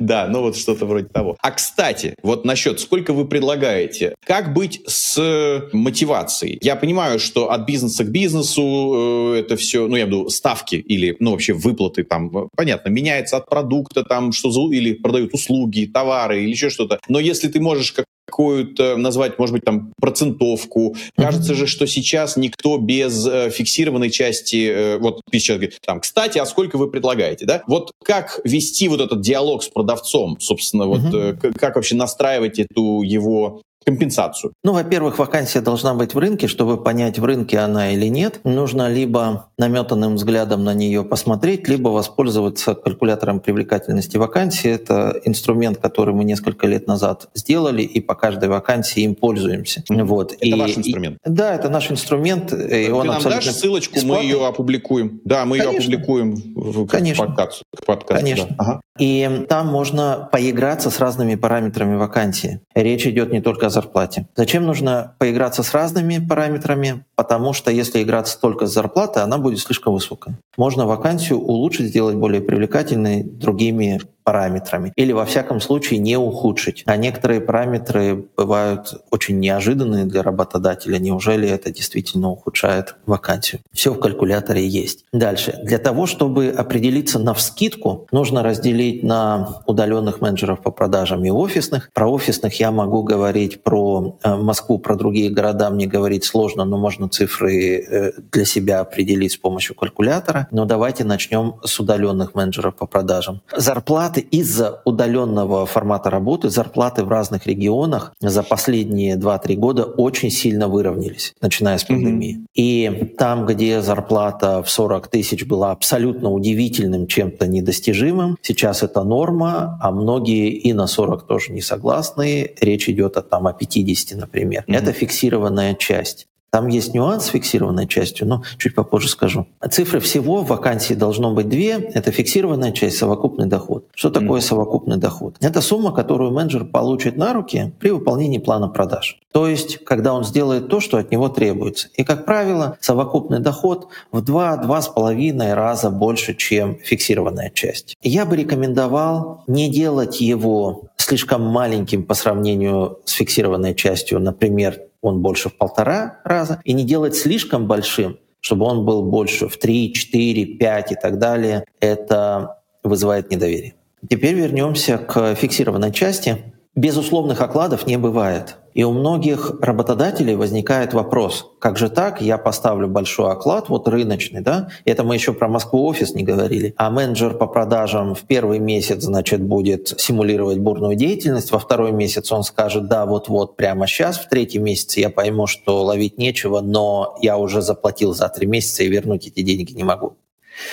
[0.00, 1.36] да, ну вот что-то вроде того.
[1.40, 6.58] А кстати, вот насчет, сколько вы предлагаете, как быть с мотивацией?
[6.60, 11.16] Я понимаю, что от бизнеса к бизнесу э, это все, ну я виду ставки или,
[11.20, 16.42] ну вообще выплаты там, понятно, меняется от продукта там, что за, или продают услуги, товары
[16.42, 16.98] или еще что-то.
[17.08, 20.94] Но если ты можешь как какую-то назвать, может быть, там процентовку.
[20.94, 21.22] Mm-hmm.
[21.22, 26.38] Кажется же, что сейчас никто без э, фиксированной части, э, вот сейчас говоришь, там, кстати,
[26.38, 27.62] а сколько вы предлагаете, да?
[27.66, 31.36] Вот как вести вот этот диалог с продавцом, собственно, mm-hmm.
[31.38, 34.52] вот э, как вообще настраивать эту его компенсацию?
[34.62, 36.46] Ну, во-первых, вакансия должна быть в рынке.
[36.46, 41.88] Чтобы понять, в рынке она или нет, нужно либо наметанным взглядом на нее посмотреть, либо
[41.88, 44.70] воспользоваться калькулятором привлекательности вакансии.
[44.70, 49.82] Это инструмент, который мы несколько лет назад сделали, и по каждой вакансии им пользуемся.
[49.90, 50.04] Mm-hmm.
[50.04, 50.32] Вот.
[50.32, 51.16] Это и, ваш инструмент?
[51.24, 52.52] И, да, это наш инструмент.
[52.52, 54.28] И Ты он нам дашь ссылочку, бесплатный.
[54.28, 55.20] мы ее опубликуем.
[55.24, 55.70] Да, мы Конечно.
[55.70, 57.26] ее опубликуем в Конечно.
[57.26, 57.62] подкаст.
[57.86, 58.46] подкаст Конечно.
[58.50, 58.54] Да.
[58.58, 58.80] Ага.
[58.98, 62.60] И там можно поиграться с разными параметрами вакансии.
[62.74, 64.26] Речь идет не только о зарплате.
[64.36, 67.04] Зачем нужно поиграться с разными параметрами?
[67.14, 70.38] Потому что если играться только с зарплатой, она будет слишком высокая.
[70.56, 74.92] Можно вакансию улучшить, сделать более привлекательной другими параметрами.
[74.94, 76.82] Или, во всяком случае, не ухудшить.
[76.84, 80.98] А некоторые параметры бывают очень неожиданные для работодателя.
[80.98, 83.62] Неужели это действительно ухудшает вакансию?
[83.72, 85.06] Все в калькуляторе есть.
[85.14, 85.58] Дальше.
[85.62, 91.90] Для того, чтобы определиться на вскидку, нужно разделить на удаленных менеджеров по продажам и офисных.
[91.94, 96.76] Про офисных я могу говорить, про э, Москву, про другие города мне говорить сложно, но
[96.76, 100.48] можно цифры э, для себя определить с помощью калькулятора.
[100.50, 103.40] Но давайте начнем с удаленных менеджеров по продажам.
[103.56, 110.30] Зарплаты зарплаты из-за удаленного формата работы, зарплаты в разных регионах за последние 2-3 года очень
[110.30, 112.36] сильно выровнялись, начиная с пандемии.
[112.36, 112.46] Mm-hmm.
[112.54, 119.78] И там, где зарплата в 40 тысяч была абсолютно удивительным, чем-то недостижимым, сейчас это норма,
[119.80, 122.50] а многие и на 40 тоже не согласны.
[122.60, 124.64] Речь идет о, там, о 50, например.
[124.66, 124.76] Mm-hmm.
[124.76, 126.27] Это фиксированная часть.
[126.50, 129.46] Там есть нюанс с фиксированной частью, но чуть попозже скажу.
[129.70, 131.72] Цифры всего в вакансии должно быть две.
[131.72, 133.86] Это фиксированная часть, совокупный доход.
[133.94, 134.44] Что такое mm.
[134.44, 135.36] совокупный доход?
[135.40, 139.20] Это сумма, которую менеджер получит на руки при выполнении плана продаж.
[139.32, 141.88] То есть, когда он сделает то, что от него требуется.
[141.94, 147.96] И, как правило, совокупный доход в 2-2,5 раза больше, чем фиксированная часть.
[148.02, 155.22] Я бы рекомендовал не делать его слишком маленьким по сравнению с фиксированной частью, например, он
[155.22, 159.92] больше в полтора раза, и не делать слишком большим, чтобы он был больше в 3,
[159.92, 163.74] 4, 5 и так далее, это вызывает недоверие.
[164.08, 166.54] Теперь вернемся к фиксированной части.
[166.78, 168.54] Безусловных окладов не бывает.
[168.72, 174.42] И у многих работодателей возникает вопрос, как же так, я поставлю большой оклад, вот рыночный,
[174.42, 178.60] да, это мы еще про Москву офис не говорили, а менеджер по продажам в первый
[178.60, 184.16] месяц, значит, будет симулировать бурную деятельность, во второй месяц он скажет, да, вот-вот прямо сейчас,
[184.16, 188.84] в третий месяц я пойму, что ловить нечего, но я уже заплатил за три месяца
[188.84, 190.16] и вернуть эти деньги не могу.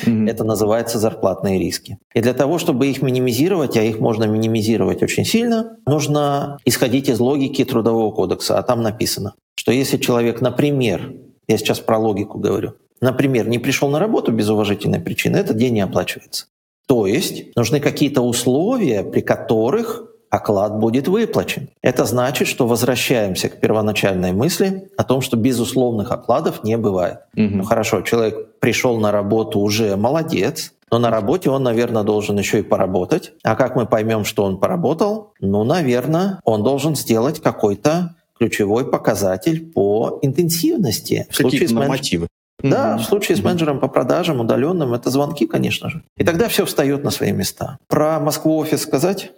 [0.06, 0.30] Mm-hmm.
[0.30, 1.98] Это называется зарплатные риски.
[2.13, 7.19] И для того, чтобы их минимизировать, а их можно минимизировать очень сильно, нужно исходить из
[7.19, 8.58] логики Трудового кодекса.
[8.58, 11.13] А там написано, что если человек, например,
[11.48, 15.74] я сейчас про логику говорю, например, не пришел на работу без уважительной причины, этот день
[15.74, 16.48] не оплачивается.
[16.88, 21.70] То есть нужны какие-то условия, при которых оклад будет выплачен.
[21.82, 27.20] Это значит, что возвращаемся к первоначальной мысли о том, что безусловных окладов не бывает.
[27.36, 27.44] Угу.
[27.44, 32.60] Ну хорошо, человек пришел на работу уже молодец, но на работе он, наверное, должен еще
[32.60, 33.34] и поработать.
[33.44, 35.34] А как мы поймем, что он поработал?
[35.40, 41.28] Ну, наверное, он должен сделать какой-то ключевой показатель по интенсивности.
[41.36, 42.28] Какие нормативы?
[42.60, 46.04] Да, в случае с менеджером по продажам удаленным это звонки, конечно же.
[46.18, 47.78] И тогда все встает на свои места.
[47.88, 49.32] Про Москву офис сказать?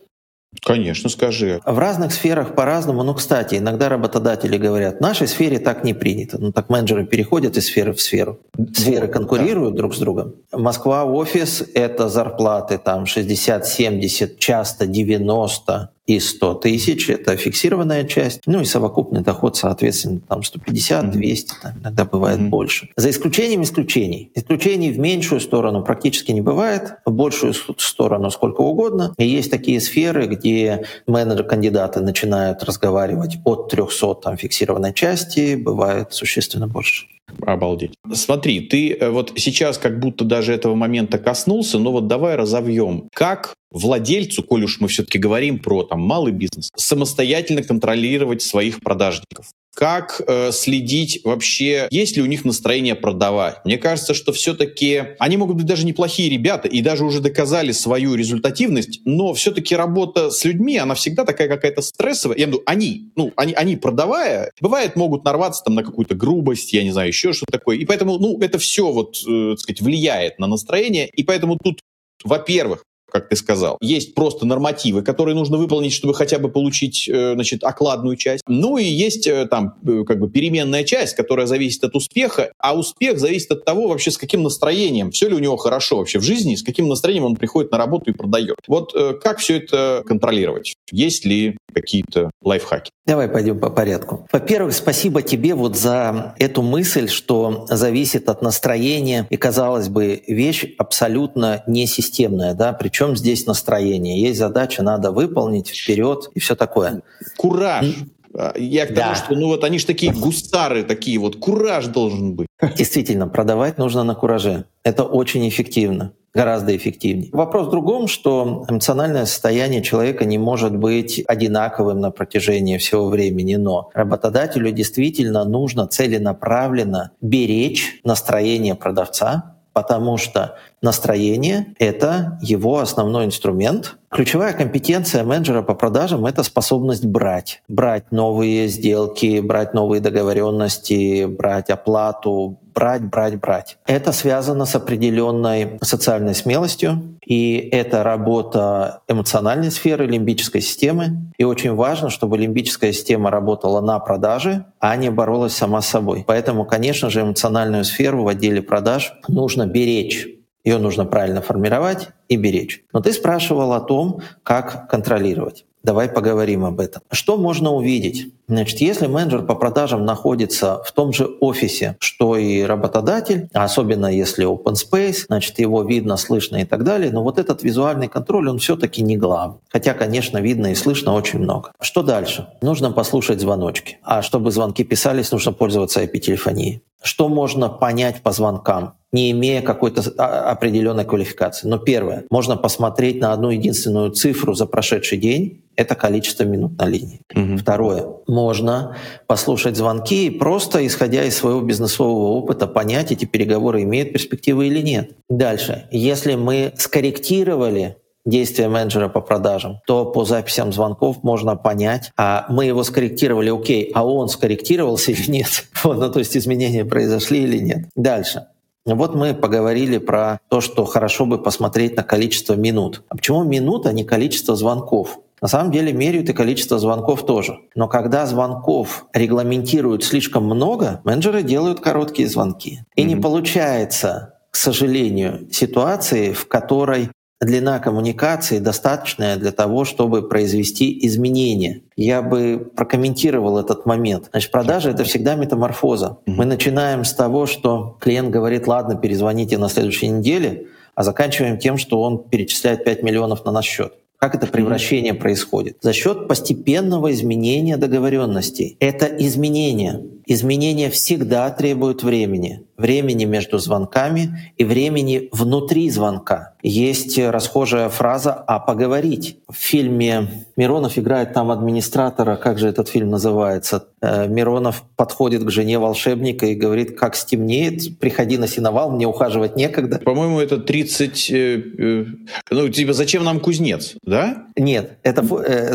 [0.65, 1.61] Конечно, скажи.
[1.65, 3.03] В разных сферах по-разному.
[3.03, 6.37] Ну, кстати, иногда работодатели говорят, в нашей сфере так не принято.
[6.39, 8.39] Ну, так менеджеры переходят из сферы в сферу.
[8.73, 9.77] Сферы конкурируют да.
[9.77, 10.35] друг с другом.
[10.51, 18.61] Москва офис— это зарплаты там 60-70, часто 90 и 100 тысяч— это фиксированная часть, ну
[18.61, 22.49] и совокупный доход, соответственно, там 150, 200, там, иногда бывает mm-hmm.
[22.49, 22.89] больше.
[22.95, 24.31] За исключением исключений.
[24.33, 29.13] Исключений в меньшую сторону практически не бывает, в большую сторону сколько угодно.
[29.17, 36.67] И есть такие сферы, где менеджер-кандидаты начинают разговаривать от 300 там, фиксированной части, бывает существенно
[36.67, 37.07] больше.
[37.45, 37.93] Обалдеть.
[38.13, 43.09] Смотри, ты э, вот сейчас как будто даже этого момента коснулся, но вот давай разовьем.
[43.13, 49.47] Как владельцу, коль уж мы все-таки говорим про там малый бизнес, самостоятельно контролировать своих продажников?
[49.77, 53.63] как э, следить вообще, есть ли у них настроение продавать.
[53.63, 58.15] Мне кажется, что все-таки они могут быть даже неплохие ребята и даже уже доказали свою
[58.15, 62.39] результативность, но все-таки работа с людьми, она всегда такая какая-то стрессовая.
[62.39, 66.83] Я виду, они, ну, они, они продавая, бывает, могут нарваться там на какую-то грубость, я
[66.83, 67.77] не знаю, еще что-то такое.
[67.77, 71.07] И поэтому, ну, это все вот, э, так сказать, влияет на настроение.
[71.07, 71.81] И поэтому тут
[72.23, 73.77] во-первых, как ты сказал.
[73.81, 78.43] Есть просто нормативы, которые нужно выполнить, чтобы хотя бы получить, э, значит, окладную часть.
[78.47, 82.77] Ну и есть э, там э, как бы переменная часть, которая зависит от успеха, а
[82.77, 86.23] успех зависит от того вообще с каким настроением, все ли у него хорошо вообще в
[86.23, 88.57] жизни, с каким настроением он приходит на работу и продает.
[88.67, 90.76] Вот как все это контролировать?
[90.91, 92.91] Есть ли какие-то лайфхаки?
[93.05, 94.27] Давай пойдем по порядку.
[94.31, 99.27] Во-первых, спасибо тебе вот за эту мысль, что зависит от настроения.
[99.29, 102.53] И, казалось бы, вещь абсолютно несистемная.
[102.53, 102.73] Да?
[102.73, 104.21] Причем здесь настроение.
[104.21, 107.01] Есть задача, надо выполнить вперед и все такое.
[107.37, 107.85] Кураж.
[108.33, 109.15] А, я к тому, да.
[109.15, 112.47] что ну вот они же такие гусары, такие вот, кураж должен быть.
[112.77, 114.65] Действительно, продавать нужно на кураже.
[114.83, 117.29] Это очень эффективно гораздо эффективнее.
[117.33, 123.55] Вопрос в другом, что эмоциональное состояние человека не может быть одинаковым на протяжении всего времени,
[123.55, 133.97] но работодателю действительно нужно целенаправленно беречь настроение продавца, потому что настроение— это его основной инструмент.
[134.09, 137.61] Ключевая компетенция менеджера по продажам— это способность брать.
[137.67, 143.77] Брать новые сделки, брать новые договоренности, брать оплату, брать, брать, брать.
[143.85, 151.29] Это связано с определенной социальной смелостью, и это работа эмоциональной сферы лимбической системы.
[151.37, 156.23] И очень важно, чтобы лимбическая система работала на продаже, а не боролась сама с собой.
[156.25, 160.25] Поэтому, конечно же, эмоциональную сферу в отделе продаж нужно беречь.
[160.63, 162.83] Ее нужно правильно формировать и беречь.
[162.93, 165.65] Но ты спрашивал о том, как контролировать.
[165.87, 167.01] Давай поговорим об этом.
[167.11, 168.33] Что можно увидеть?
[168.49, 174.45] Значит, если менеджер по продажам находится в том же офисе, что и работодатель, особенно если
[174.45, 178.59] open space, значит, его видно, слышно и так далее, но вот этот визуальный контроль, он
[178.59, 179.59] все-таки не главный.
[179.69, 181.71] Хотя, конечно, видно и слышно очень много.
[181.79, 182.49] Что дальше?
[182.61, 183.97] Нужно послушать звоночки.
[184.03, 186.81] А чтобы звонки писались, нужно пользоваться IP-телефонией.
[187.01, 188.97] Что можно понять по звонкам?
[189.11, 191.67] не имея какой-то а, определенной квалификации.
[191.67, 196.85] Но первое, можно посмотреть на одну единственную цифру за прошедший день, это количество минут на
[196.85, 197.21] линии.
[197.33, 197.57] Угу.
[197.57, 204.11] Второе, можно послушать звонки и просто, исходя из своего бизнесового опыта, понять, эти переговоры имеют
[204.11, 205.11] перспективы или нет.
[205.29, 212.45] Дальше, если мы скорректировали действия менеджера по продажам, то по записям звонков можно понять, а
[212.49, 215.65] мы его скорректировали, окей, а он скорректировался или нет.
[215.83, 217.85] ну, то есть изменения произошли или нет.
[217.95, 218.47] Дальше.
[218.85, 223.03] Вот мы поговорили про то, что хорошо бы посмотреть на количество минут.
[223.09, 225.19] А почему минут, а не количество звонков?
[225.41, 227.59] На самом деле меряют и количество звонков тоже.
[227.75, 232.79] Но когда звонков регламентируют слишком много, менеджеры делают короткие звонки.
[232.95, 233.05] И mm-hmm.
[233.05, 237.09] не получается, к сожалению, ситуации, в которой
[237.39, 241.81] длина коммуникации достаточная для того, чтобы произвести изменения.
[241.95, 244.29] Я бы прокомментировал этот момент.
[244.31, 246.17] Значит, продажа— это всегда метаморфоза.
[246.25, 251.77] Мы начинаем с того, что клиент говорит, ладно, перезвоните на следующей неделе, а заканчиваем тем,
[251.77, 253.93] что он перечисляет 5 миллионов на наш счет.
[254.17, 255.77] Как это превращение происходит?
[255.81, 258.75] За счет постепенного изменения договоренностей.
[258.79, 260.03] Это изменение.
[260.27, 266.53] Изменения всегда требуют времени времени между звонками и времени внутри звонка.
[266.61, 269.39] Есть расхожая фраза «а поговорить».
[269.49, 273.87] В фильме Миронов играет там администратора, как же этот фильм называется?
[274.01, 279.55] Э, Миронов подходит к жене волшебника и говорит, как стемнеет, приходи на сеновал, мне ухаживать
[279.55, 279.99] некогда.
[279.99, 281.31] По-моему, это 30...
[281.31, 282.05] Э, э,
[282.51, 284.45] ну, типа, зачем нам кузнец, да?
[284.55, 285.23] Нет, это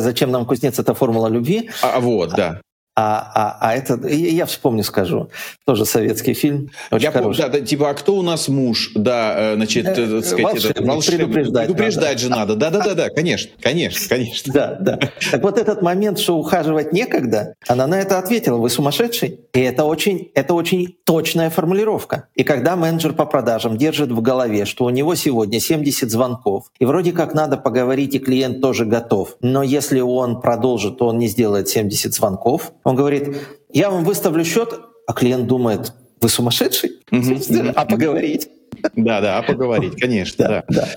[0.00, 1.70] «Зачем нам кузнец»— это формула любви.
[1.82, 2.60] А, вот, да.
[2.94, 5.30] А, а, а это, я вспомню, скажу,
[5.64, 7.38] тоже советский фильм, очень я хороший.
[7.38, 8.92] Помню, да, да, типа, а кто у нас муж?
[8.94, 11.20] Да, э, значит, э, так сказать, волшебник, это, волшебник.
[11.20, 12.54] предупреждать, предупреждать же надо.
[12.54, 14.52] Да-да-да, конечно, конечно, конечно.
[14.52, 14.98] Да, да.
[15.30, 19.40] Так вот этот момент, что ухаживать некогда, она на это ответила, вы сумасшедший?
[19.54, 22.28] И это очень, это очень точная формулировка.
[22.34, 26.84] И когда менеджер по продажам держит в голове, что у него сегодня 70 звонков, и
[26.84, 31.28] вроде как надо поговорить, и клиент тоже готов, но если он продолжит, то он не
[31.28, 33.36] сделает 70 звонков, он говорит,
[33.72, 37.00] я вам выставлю счет, а клиент думает, вы сумасшедший?
[37.74, 38.48] А поговорить?
[38.94, 40.64] Да, да, а поговорить, конечно, да.
[40.68, 40.88] да.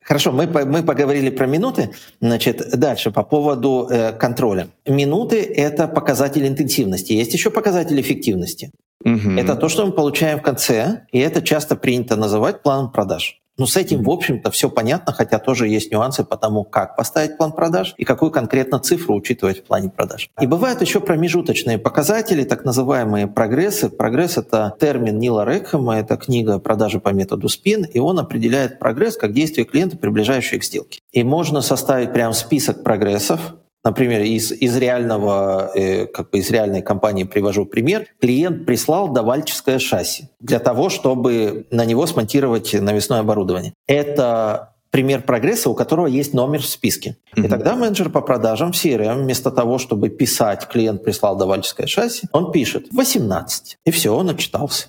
[0.00, 1.90] Хорошо, мы, мы поговорили про минуты.
[2.20, 4.68] Значит, дальше по поводу э, контроля.
[4.86, 7.12] Минуты— это показатель интенсивности.
[7.12, 8.70] Есть еще показатель эффективности.
[9.04, 9.32] Угу.
[9.36, 13.42] Это то, что мы получаем в конце, и это часто принято называть планом продаж.
[13.58, 17.36] Но с этим, в общем-то, все понятно, хотя тоже есть нюансы по тому, как поставить
[17.36, 20.30] план продаж и какую конкретно цифру учитывать в плане продаж.
[20.40, 23.90] И бывают еще промежуточные показатели, так называемые прогрессы.
[23.90, 29.16] Прогресс— это термин Нила Рекхэма, это книга «Продажи по методу СПИН», и он определяет прогресс
[29.16, 31.00] как действие клиента, приближающее к сделке.
[31.12, 33.40] И можно составить прям список прогрессов,
[33.88, 38.04] Например, из, из реального, э, как бы из реальной компании привожу пример.
[38.20, 43.72] Клиент прислал давальческое шасси для того, чтобы на него смонтировать навесное оборудование.
[43.86, 47.16] Это пример прогресса, у которого есть номер в списке.
[47.34, 47.46] Mm-hmm.
[47.46, 52.28] И тогда менеджер по продажам в CRM вместо того, чтобы писать «клиент прислал давальческое шасси»,
[52.32, 53.78] он пишет 18.
[53.86, 54.88] И все, он отчитался.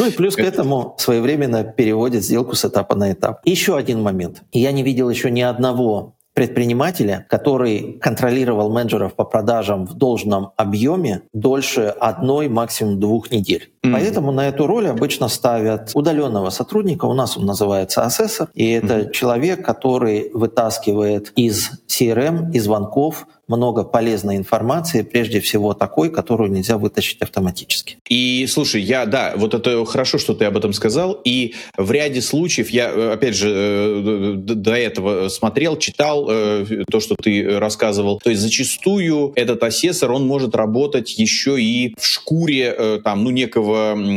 [0.00, 3.42] Ну и плюс к этому своевременно переводит сделку с этапа на этап.
[3.44, 4.42] Еще один момент.
[4.50, 11.20] Я не видел еще ни одного предпринимателя, который контролировал менеджеров по продажам в должном объеме
[11.34, 13.70] дольше одной, максимум двух недель.
[13.82, 13.92] Mm-hmm.
[13.92, 17.06] Поэтому на эту роль обычно ставят удаленного сотрудника.
[17.06, 19.12] У нас он называется асессор, и это mm-hmm.
[19.12, 26.78] человек, который вытаскивает из CRM, из звонков много полезной информации, прежде всего такой, которую нельзя
[26.78, 27.98] вытащить автоматически.
[28.08, 32.22] И слушай, я, да, вот это хорошо, что ты об этом сказал, и в ряде
[32.22, 38.20] случаев, я, э, опять же, э, до этого смотрел, читал э, то, что ты рассказывал,
[38.22, 43.69] то есть зачастую этот асессор, он может работать еще и в шкуре там, ну, некого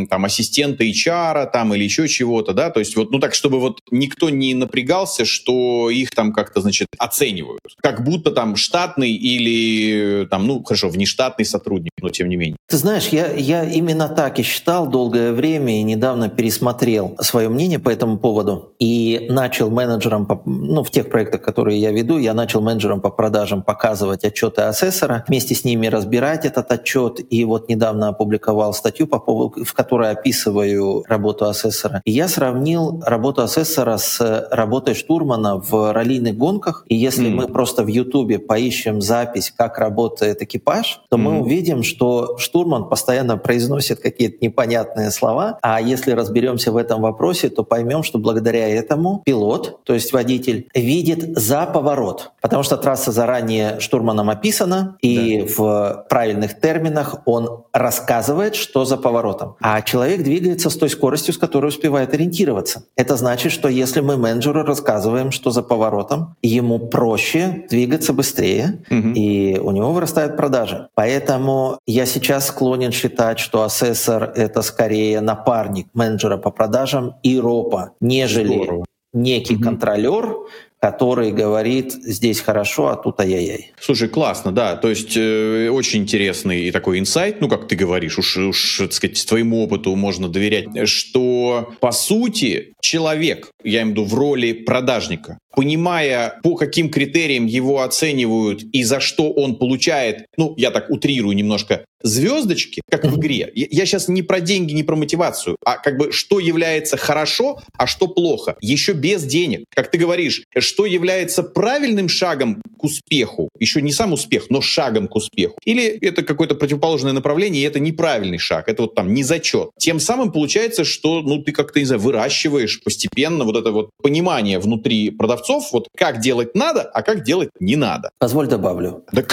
[0.10, 3.80] там ассистента HR там или еще чего-то, да, то есть вот, ну, так, чтобы вот
[3.91, 7.62] никто не напрягался, что их там как-то, значит, оценивают.
[7.82, 12.58] Как будто там штатный или там, ну, хорошо, внештатный сотрудник, но тем не менее?
[12.68, 17.80] Ты знаешь, я, я именно так и считал долгое время и недавно пересмотрел свое мнение
[17.80, 22.62] по этому поводу и начал менеджерам, ну, в тех проектах, которые я веду, я начал
[22.62, 28.10] менеджерам по продажам показывать отчеты асессора, вместе с ними разбирать этот отчет, и вот недавно
[28.10, 32.02] опубликовал статью, по поводу, в которой описываю работу асессора.
[32.06, 37.36] И я сравнил работу асессора с работой штурмана в раллийных гонках, и если mm.
[37.36, 41.20] мы просто в Ютубе поищем запись, как работает экипаж, то mm-hmm.
[41.20, 47.50] мы увидим, что штурман постоянно произносит какие-то непонятные слова, а если разберемся в этом вопросе,
[47.50, 53.12] то поймем, что благодаря этому пилот, то есть водитель, видит за поворот, потому что трасса
[53.12, 55.54] заранее штурманом описана, и да.
[55.56, 58.98] в правильных терминах он рассказывает, что за
[59.34, 59.56] поворотом.
[59.62, 62.86] А человек двигается с той скоростью, с которой успевает ориентироваться.
[62.96, 69.60] Это значит, что если мы менеджеру рассказываем, что за поворотом, ему проще двигаться быстрее, и
[69.62, 70.88] у него вырастают продажи.
[70.96, 77.92] Поэтому я сейчас склонен считать, что ассессор— это скорее напарник менеджера по продажам и ропа,
[78.00, 78.86] нежели Здорово.
[79.14, 79.64] некий угу.
[79.64, 80.36] контролер,
[80.84, 83.72] который говорит, здесь хорошо, а тут ай-яй-яй.
[83.80, 84.76] Слушай, классно, да.
[84.76, 89.26] То есть э, очень интересный такой инсайт, ну, как ты говоришь, уж, уж, так сказать,
[89.26, 95.38] твоему опыту можно доверять, что, по сути, человек, я имею в виду в роли продажника,
[95.56, 101.36] понимая, по каким критериям его оценивают и за что он получает, ну, я так утрирую
[101.36, 103.49] немножко, звездочки, как в игре.
[103.56, 107.88] Я сейчас не про деньги, не про мотивацию, а как бы что является хорошо, а
[107.88, 108.58] что плохо.
[108.62, 109.66] Еще без денег.
[109.74, 115.08] Как ты говоришь, что является правильным шагом к успеху, еще не сам успех, но шагом
[115.08, 115.58] к успеху.
[115.64, 119.70] Или это какое-то противоположное направление, и это неправильный шаг, это вот там не зачет.
[119.80, 124.60] Тем самым получается, что ну ты как-то, не знаю, выращиваешь постепенно вот это вот понимание
[124.60, 125.10] внутри
[125.44, 128.10] продавцов, вот как делать надо, а как делать не надо.
[128.20, 129.04] Позволь добавлю.
[129.12, 129.24] Да,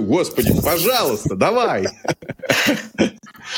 [0.00, 1.86] господи, пожалуйста, давай.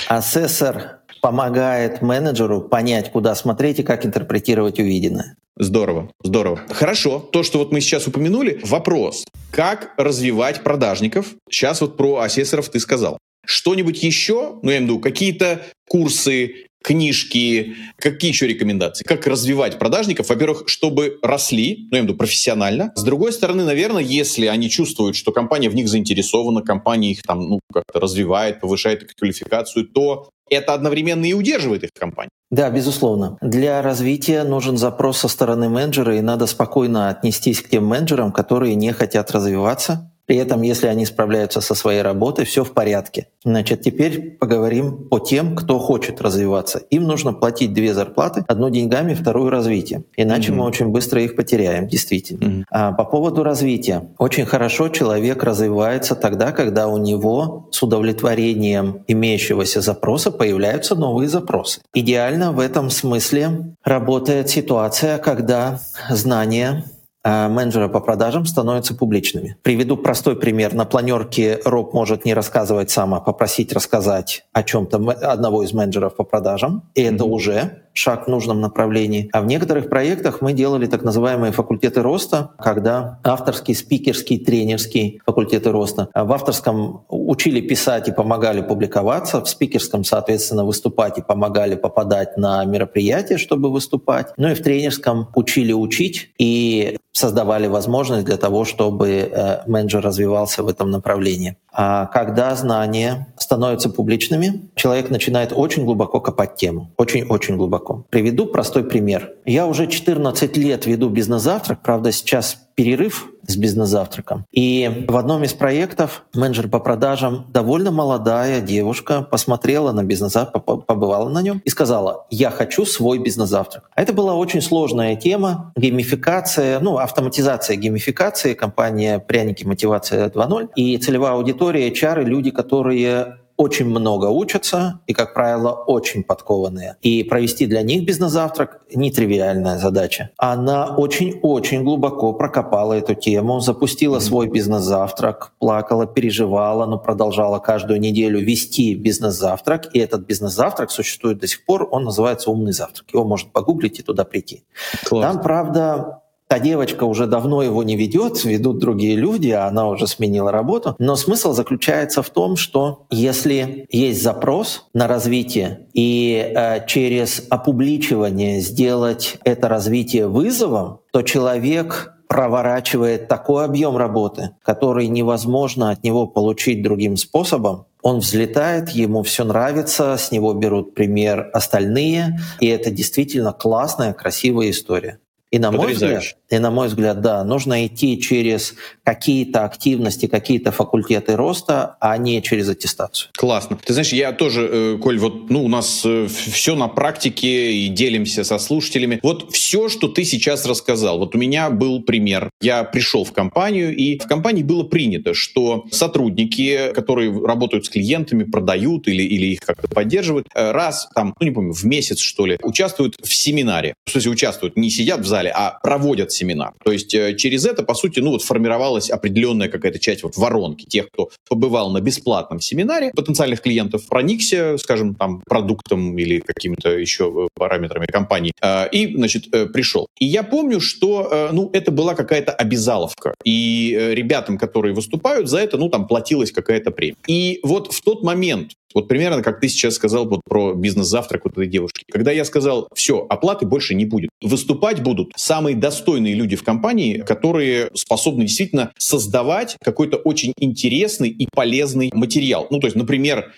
[0.08, 5.36] Асессор помогает менеджеру понять, куда смотреть и как интерпретировать увиденное.
[5.58, 6.60] Здорово, здорово.
[6.68, 9.24] Хорошо, то, что вот мы сейчас упомянули, вопрос.
[9.50, 11.28] Как развивать продажников?
[11.50, 13.18] Сейчас вот про асессоров ты сказал.
[13.46, 19.02] Что-нибудь еще, ну я имею в виду, какие-то курсы, книжки, какие еще рекомендации?
[19.04, 20.28] Как развивать продажников?
[20.28, 22.92] Во-первых, чтобы росли, ну, я имею в виду профессионально.
[22.94, 27.40] С другой стороны, наверное, если они чувствуют, что компания в них заинтересована, компания их там,
[27.40, 32.30] ну, как-то развивает, повышает их квалификацию, то это одновременно и удерживает их в компании.
[32.52, 33.36] Да, безусловно.
[33.40, 38.76] Для развития нужен запрос со стороны менеджера, и надо спокойно отнестись к тем менеджерам, которые
[38.76, 43.28] не хотят развиваться, при этом, если они справляются со своей работой, все в порядке.
[43.44, 46.78] Значит, теперь поговорим по тем, кто хочет развиваться.
[46.90, 50.04] Им нужно платить две зарплаты, одну деньгами, вторую развитием.
[50.16, 50.54] Иначе mm-hmm.
[50.56, 52.44] мы очень быстро их потеряем, действительно.
[52.44, 52.64] Mm-hmm.
[52.70, 54.08] А по поводу развития.
[54.18, 61.80] Очень хорошо человек развивается тогда, когда у него с удовлетворением имеющегося запроса появляются новые запросы.
[61.94, 66.84] Идеально в этом смысле работает ситуация, когда знания
[67.28, 69.56] а менеджеры по продажам становятся публичными.
[69.62, 70.74] Приведу простой пример.
[70.74, 76.14] На планерке Роб может не рассказывать сам, а попросить рассказать о чем-то одного из менеджеров
[76.14, 76.88] по продажам.
[76.94, 77.14] И mm-hmm.
[77.16, 79.28] это уже шаг в нужном направлении.
[79.32, 85.70] А в некоторых проектах мы делали так называемые факультеты роста, когда авторский, спикерский, тренерский факультеты
[85.70, 86.08] роста.
[86.14, 92.64] В авторском учили писать и помогали публиковаться, в спикерском, соответственно, выступать и помогали попадать на
[92.64, 94.32] мероприятия, чтобы выступать.
[94.36, 100.62] Ну и в тренерском учили учить и создавали возможность для того, чтобы э, менеджер развивался
[100.62, 101.56] в этом направлении.
[101.72, 106.90] А когда знания становятся публичными, человек начинает очень глубоко копать тему.
[106.98, 107.85] Очень-очень глубоко.
[108.10, 109.32] Приведу простой пример.
[109.44, 114.44] Я уже 14 лет веду бизнес-завтрак, правда, сейчас перерыв с бизнес-завтраком.
[114.52, 121.28] И в одном из проектов менеджер по продажам, довольно молодая девушка, посмотрела на бизнес-завтрак, побывала
[121.28, 123.90] на нем и сказала, я хочу свой бизнес-завтрак.
[123.94, 129.64] А это была очень сложная тема, геймификация, ну, автоматизация геймификации, компания «Пряники.
[129.64, 130.70] Мотивация 2.0».
[130.76, 136.96] И целевая аудитория HR— люди, которые очень много учатся и, как правило, очень подкованные.
[137.02, 140.30] И провести для них бизнес-завтрак— нетривиальная задача.
[140.36, 148.40] Она очень-очень глубоко прокопала эту тему, запустила свой бизнес-завтрак, плакала, переживала, но продолжала каждую неделю
[148.40, 149.94] вести бизнес-завтрак.
[149.94, 153.06] И этот бизнес-завтрак существует до сих пор, он называется «Умный завтрак».
[153.12, 154.64] Его можно погуглить и туда прийти.
[155.04, 155.32] Класс.
[155.32, 160.06] Там, правда, Та девочка уже давно его не ведет, ведут другие люди, а она уже
[160.06, 160.94] сменила работу.
[160.98, 168.60] Но смысл заключается в том, что если есть запрос на развитие и э, через опубличивание
[168.60, 176.82] сделать это развитие вызовом, то человек проворачивает такой объем работы, который невозможно от него получить
[176.82, 183.52] другим способом, он взлетает, ему все нравится, с него берут пример остальные, и это действительно
[183.52, 185.18] классная, красивая история.
[185.52, 188.74] И на, мой взгляд, и на мой взгляд, да, нужно идти через
[189.04, 193.30] какие-то активности, какие-то факультеты роста, а не через аттестацию.
[193.36, 193.78] Классно.
[193.84, 197.88] Ты знаешь, я тоже, э, Коль, вот ну, у нас э, все на практике и
[197.88, 199.20] делимся со слушателями.
[199.22, 201.20] Вот все, что ты сейчас рассказал.
[201.20, 202.50] Вот у меня был пример.
[202.60, 208.42] Я пришел в компанию, и в компании было принято, что сотрудники, которые работают с клиентами,
[208.42, 212.46] продают или, или их как-то поддерживают, э, раз там, ну не помню, в месяц, что
[212.46, 213.94] ли, участвуют в семинаре.
[214.06, 216.72] В смысле, участвуют, не сидят в зале, а проводят семинар.
[216.84, 220.84] То есть э, через это, по сути, ну вот формировалась определенная какая-то часть вот воронки
[220.84, 227.24] тех, кто побывал на бесплатном семинаре, потенциальных клиентов, проникся, скажем, там, продуктом или какими-то еще
[227.24, 230.06] э, параметрами компании, э, и, значит, пришел.
[230.18, 233.34] И я помню, что, ну, это была какая-то обязаловка.
[233.44, 237.16] И ребятам, которые выступают, за это, ну, там, платилась какая-то премия.
[237.26, 241.52] И вот в тот момент, вот примерно как ты сейчас сказал вот про бизнес-завтрак вот
[241.54, 242.04] этой девушки.
[242.10, 244.30] Когда я сказал, все, оплаты больше не будет.
[244.42, 251.46] Выступать будут самые достойные люди в компании, которые способны действительно создавать какой-то очень интересный и
[251.52, 252.66] полезный материал.
[252.70, 253.52] Ну, то есть, например,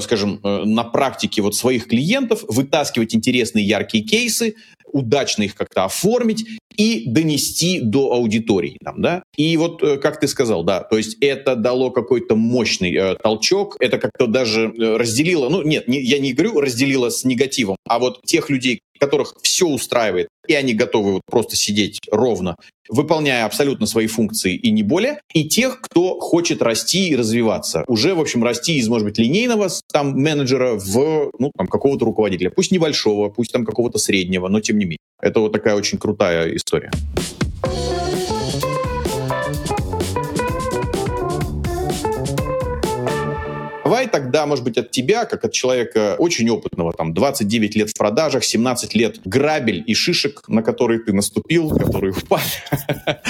[0.00, 4.54] скажем, э, на практике вот своих клиентов вытаскивать интересные яркие кейсы,
[4.92, 6.46] удачно их как-то оформить
[6.76, 8.76] и донести до аудитории.
[8.82, 9.22] Там, да?
[9.36, 13.76] И вот, э, как ты сказал, да, то есть это дало какой-то мощный э, толчок,
[13.80, 17.98] это как-то даже э, разделило, ну нет, не, я не говорю разделило с негативом, а
[17.98, 22.56] вот тех людей, которых все устраивает, и они готовы вот просто сидеть ровно,
[22.88, 27.84] выполняя абсолютно свои функции и не более, и тех, кто хочет расти и развиваться.
[27.86, 32.50] Уже, в общем, расти из, может быть, линейного там менеджера в, ну, там, какого-то руководителя.
[32.50, 34.98] Пусть небольшого, пусть там какого-то среднего, но тем не менее.
[35.20, 36.90] Это вот такая очень крутая история.
[44.00, 47.98] Давай тогда, может быть, от тебя, как от человека очень опытного, там, 29 лет в
[47.98, 52.42] продажах, 17 лет грабель и шишек, на которые ты наступил, которые упали.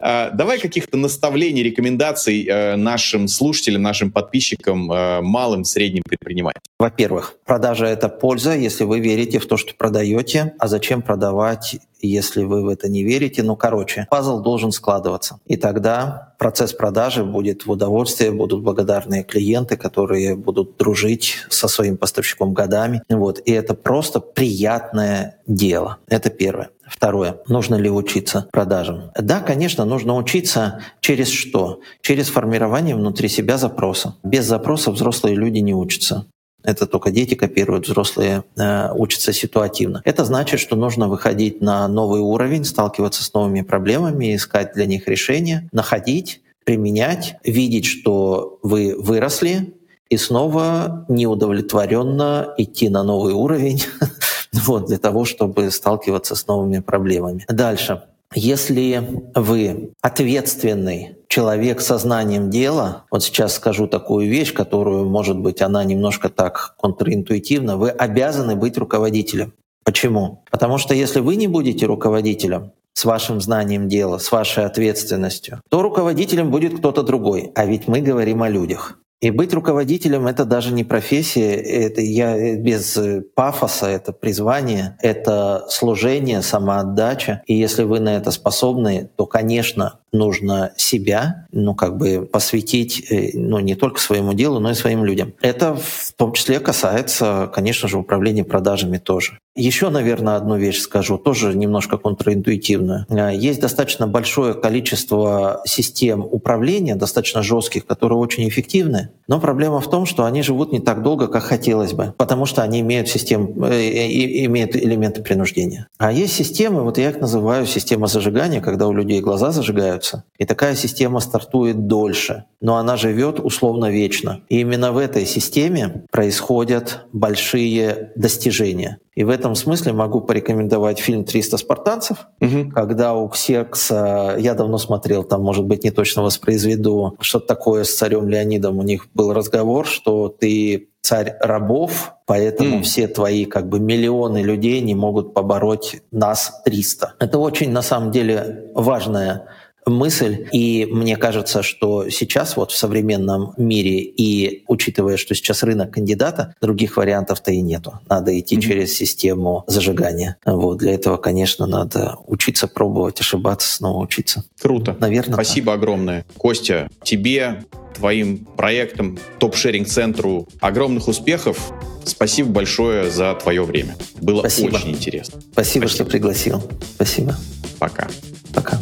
[0.00, 6.62] А, давай каких-то наставлений, рекомендаций э, нашим слушателям, нашим подписчикам, э, малым, средним предпринимателям.
[6.80, 10.54] Во-первых, продажа— это польза, если вы верите в то, что продаете.
[10.58, 13.42] А зачем продавать, если вы в это не верите?
[13.42, 15.38] Ну, короче, пазл должен складываться.
[15.46, 21.96] И тогда процесс продажи будет в удовольствие, будут благодарные клиенты, которые будут дружить со своим
[21.96, 23.02] поставщиком годами.
[23.08, 23.40] Вот.
[23.44, 25.98] И это просто приятное дело.
[26.08, 26.70] Это первое.
[26.86, 27.40] Второе.
[27.48, 29.10] Нужно ли учиться продажам?
[29.18, 31.80] Да, конечно, нужно учиться через что?
[32.00, 34.14] Через формирование внутри себя запроса.
[34.22, 36.26] Без запроса взрослые люди не учатся.
[36.64, 40.02] Это только дети копируют, взрослые э, учатся ситуативно.
[40.04, 45.06] Это значит, что нужно выходить на новый уровень, сталкиваться с новыми проблемами, искать для них
[45.06, 49.74] решения, находить, применять, видеть, что вы выросли,
[50.10, 53.82] и снова неудовлетворенно идти на новый уровень
[54.52, 57.44] вот, для того, чтобы сталкиваться с новыми проблемами.
[57.48, 58.02] Дальше.
[58.34, 59.02] Если
[59.34, 65.82] вы ответственный человек со знанием дела, вот сейчас скажу такую вещь, которую, может быть, она
[65.84, 69.54] немножко так контринтуитивна, вы обязаны быть руководителем.
[69.84, 70.44] Почему?
[70.50, 75.82] Потому что если вы не будете руководителем, с вашим знанием дела, с вашей ответственностью, то
[75.82, 77.52] руководителем будет кто-то другой.
[77.54, 78.98] А ведь мы говорим о людях.
[79.20, 82.96] И быть руководителем— это даже не профессия, это я без
[83.34, 87.42] пафоса, это призвание, это служение, самоотдача.
[87.46, 93.30] И если вы на это способны, то, конечно, нужно себя, ну, как бы посвятить, э,
[93.34, 95.34] ну, не только своему делу, но и своим людям.
[95.40, 99.38] Это в том числе касается, конечно же, управления продажами тоже.
[99.58, 103.06] Еще, наверное, одну вещь скажу, тоже немножко контринтуитивную.
[103.10, 109.90] Э, есть достаточно большое количество систем управления, достаточно жестких, которые очень эффективны, но проблема в
[109.90, 113.64] том, что они живут не так долго, как хотелось бы, потому что они имеют, систем,
[113.64, 115.88] э, имеют элементы принуждения.
[115.98, 120.24] А есть системы, вот я их называю система зажигания, когда у людей глаза зажигают, развиваются.
[120.38, 124.40] И такая система стартует дольше, но она живет условно вечно.
[124.48, 128.98] И именно в этой системе происходят большие достижения.
[129.18, 132.70] И в этом смысле могу порекомендовать фильм «300 спартанцев», угу.
[132.72, 137.96] когда у Ксеркса, я давно смотрел, там, может быть, не точно воспроизведу, что такое с
[137.96, 138.78] царем Леонидом.
[138.78, 142.82] У них был разговор, что ты царь рабов, поэтому mm.
[142.82, 147.14] все твои как бы миллионы людей не могут побороть нас 300.
[147.18, 149.48] Это очень на самом деле важная
[149.90, 150.46] мысль.
[150.52, 156.54] И мне кажется, что сейчас вот в современном мире и учитывая, что сейчас рынок кандидата,
[156.60, 158.00] других вариантов-то и нету.
[158.08, 158.60] Надо идти mm-hmm.
[158.60, 160.36] через систему зажигания.
[160.44, 164.44] Вот для этого, конечно, надо учиться пробовать, ошибаться, снова учиться.
[164.60, 164.96] Круто.
[165.00, 165.34] Наверное.
[165.34, 165.78] Спасибо так.
[165.78, 166.24] огромное.
[166.36, 167.64] Костя, тебе
[167.94, 171.72] твоим проектам, топ-шеринг-центру огромных успехов.
[172.04, 173.96] Спасибо большое за твое время.
[174.20, 174.76] Было Спасибо.
[174.76, 175.40] очень интересно.
[175.40, 176.62] Спасибо, Спасибо, что пригласил.
[176.94, 177.36] Спасибо.
[177.78, 178.08] Пока.
[178.54, 178.80] Пока.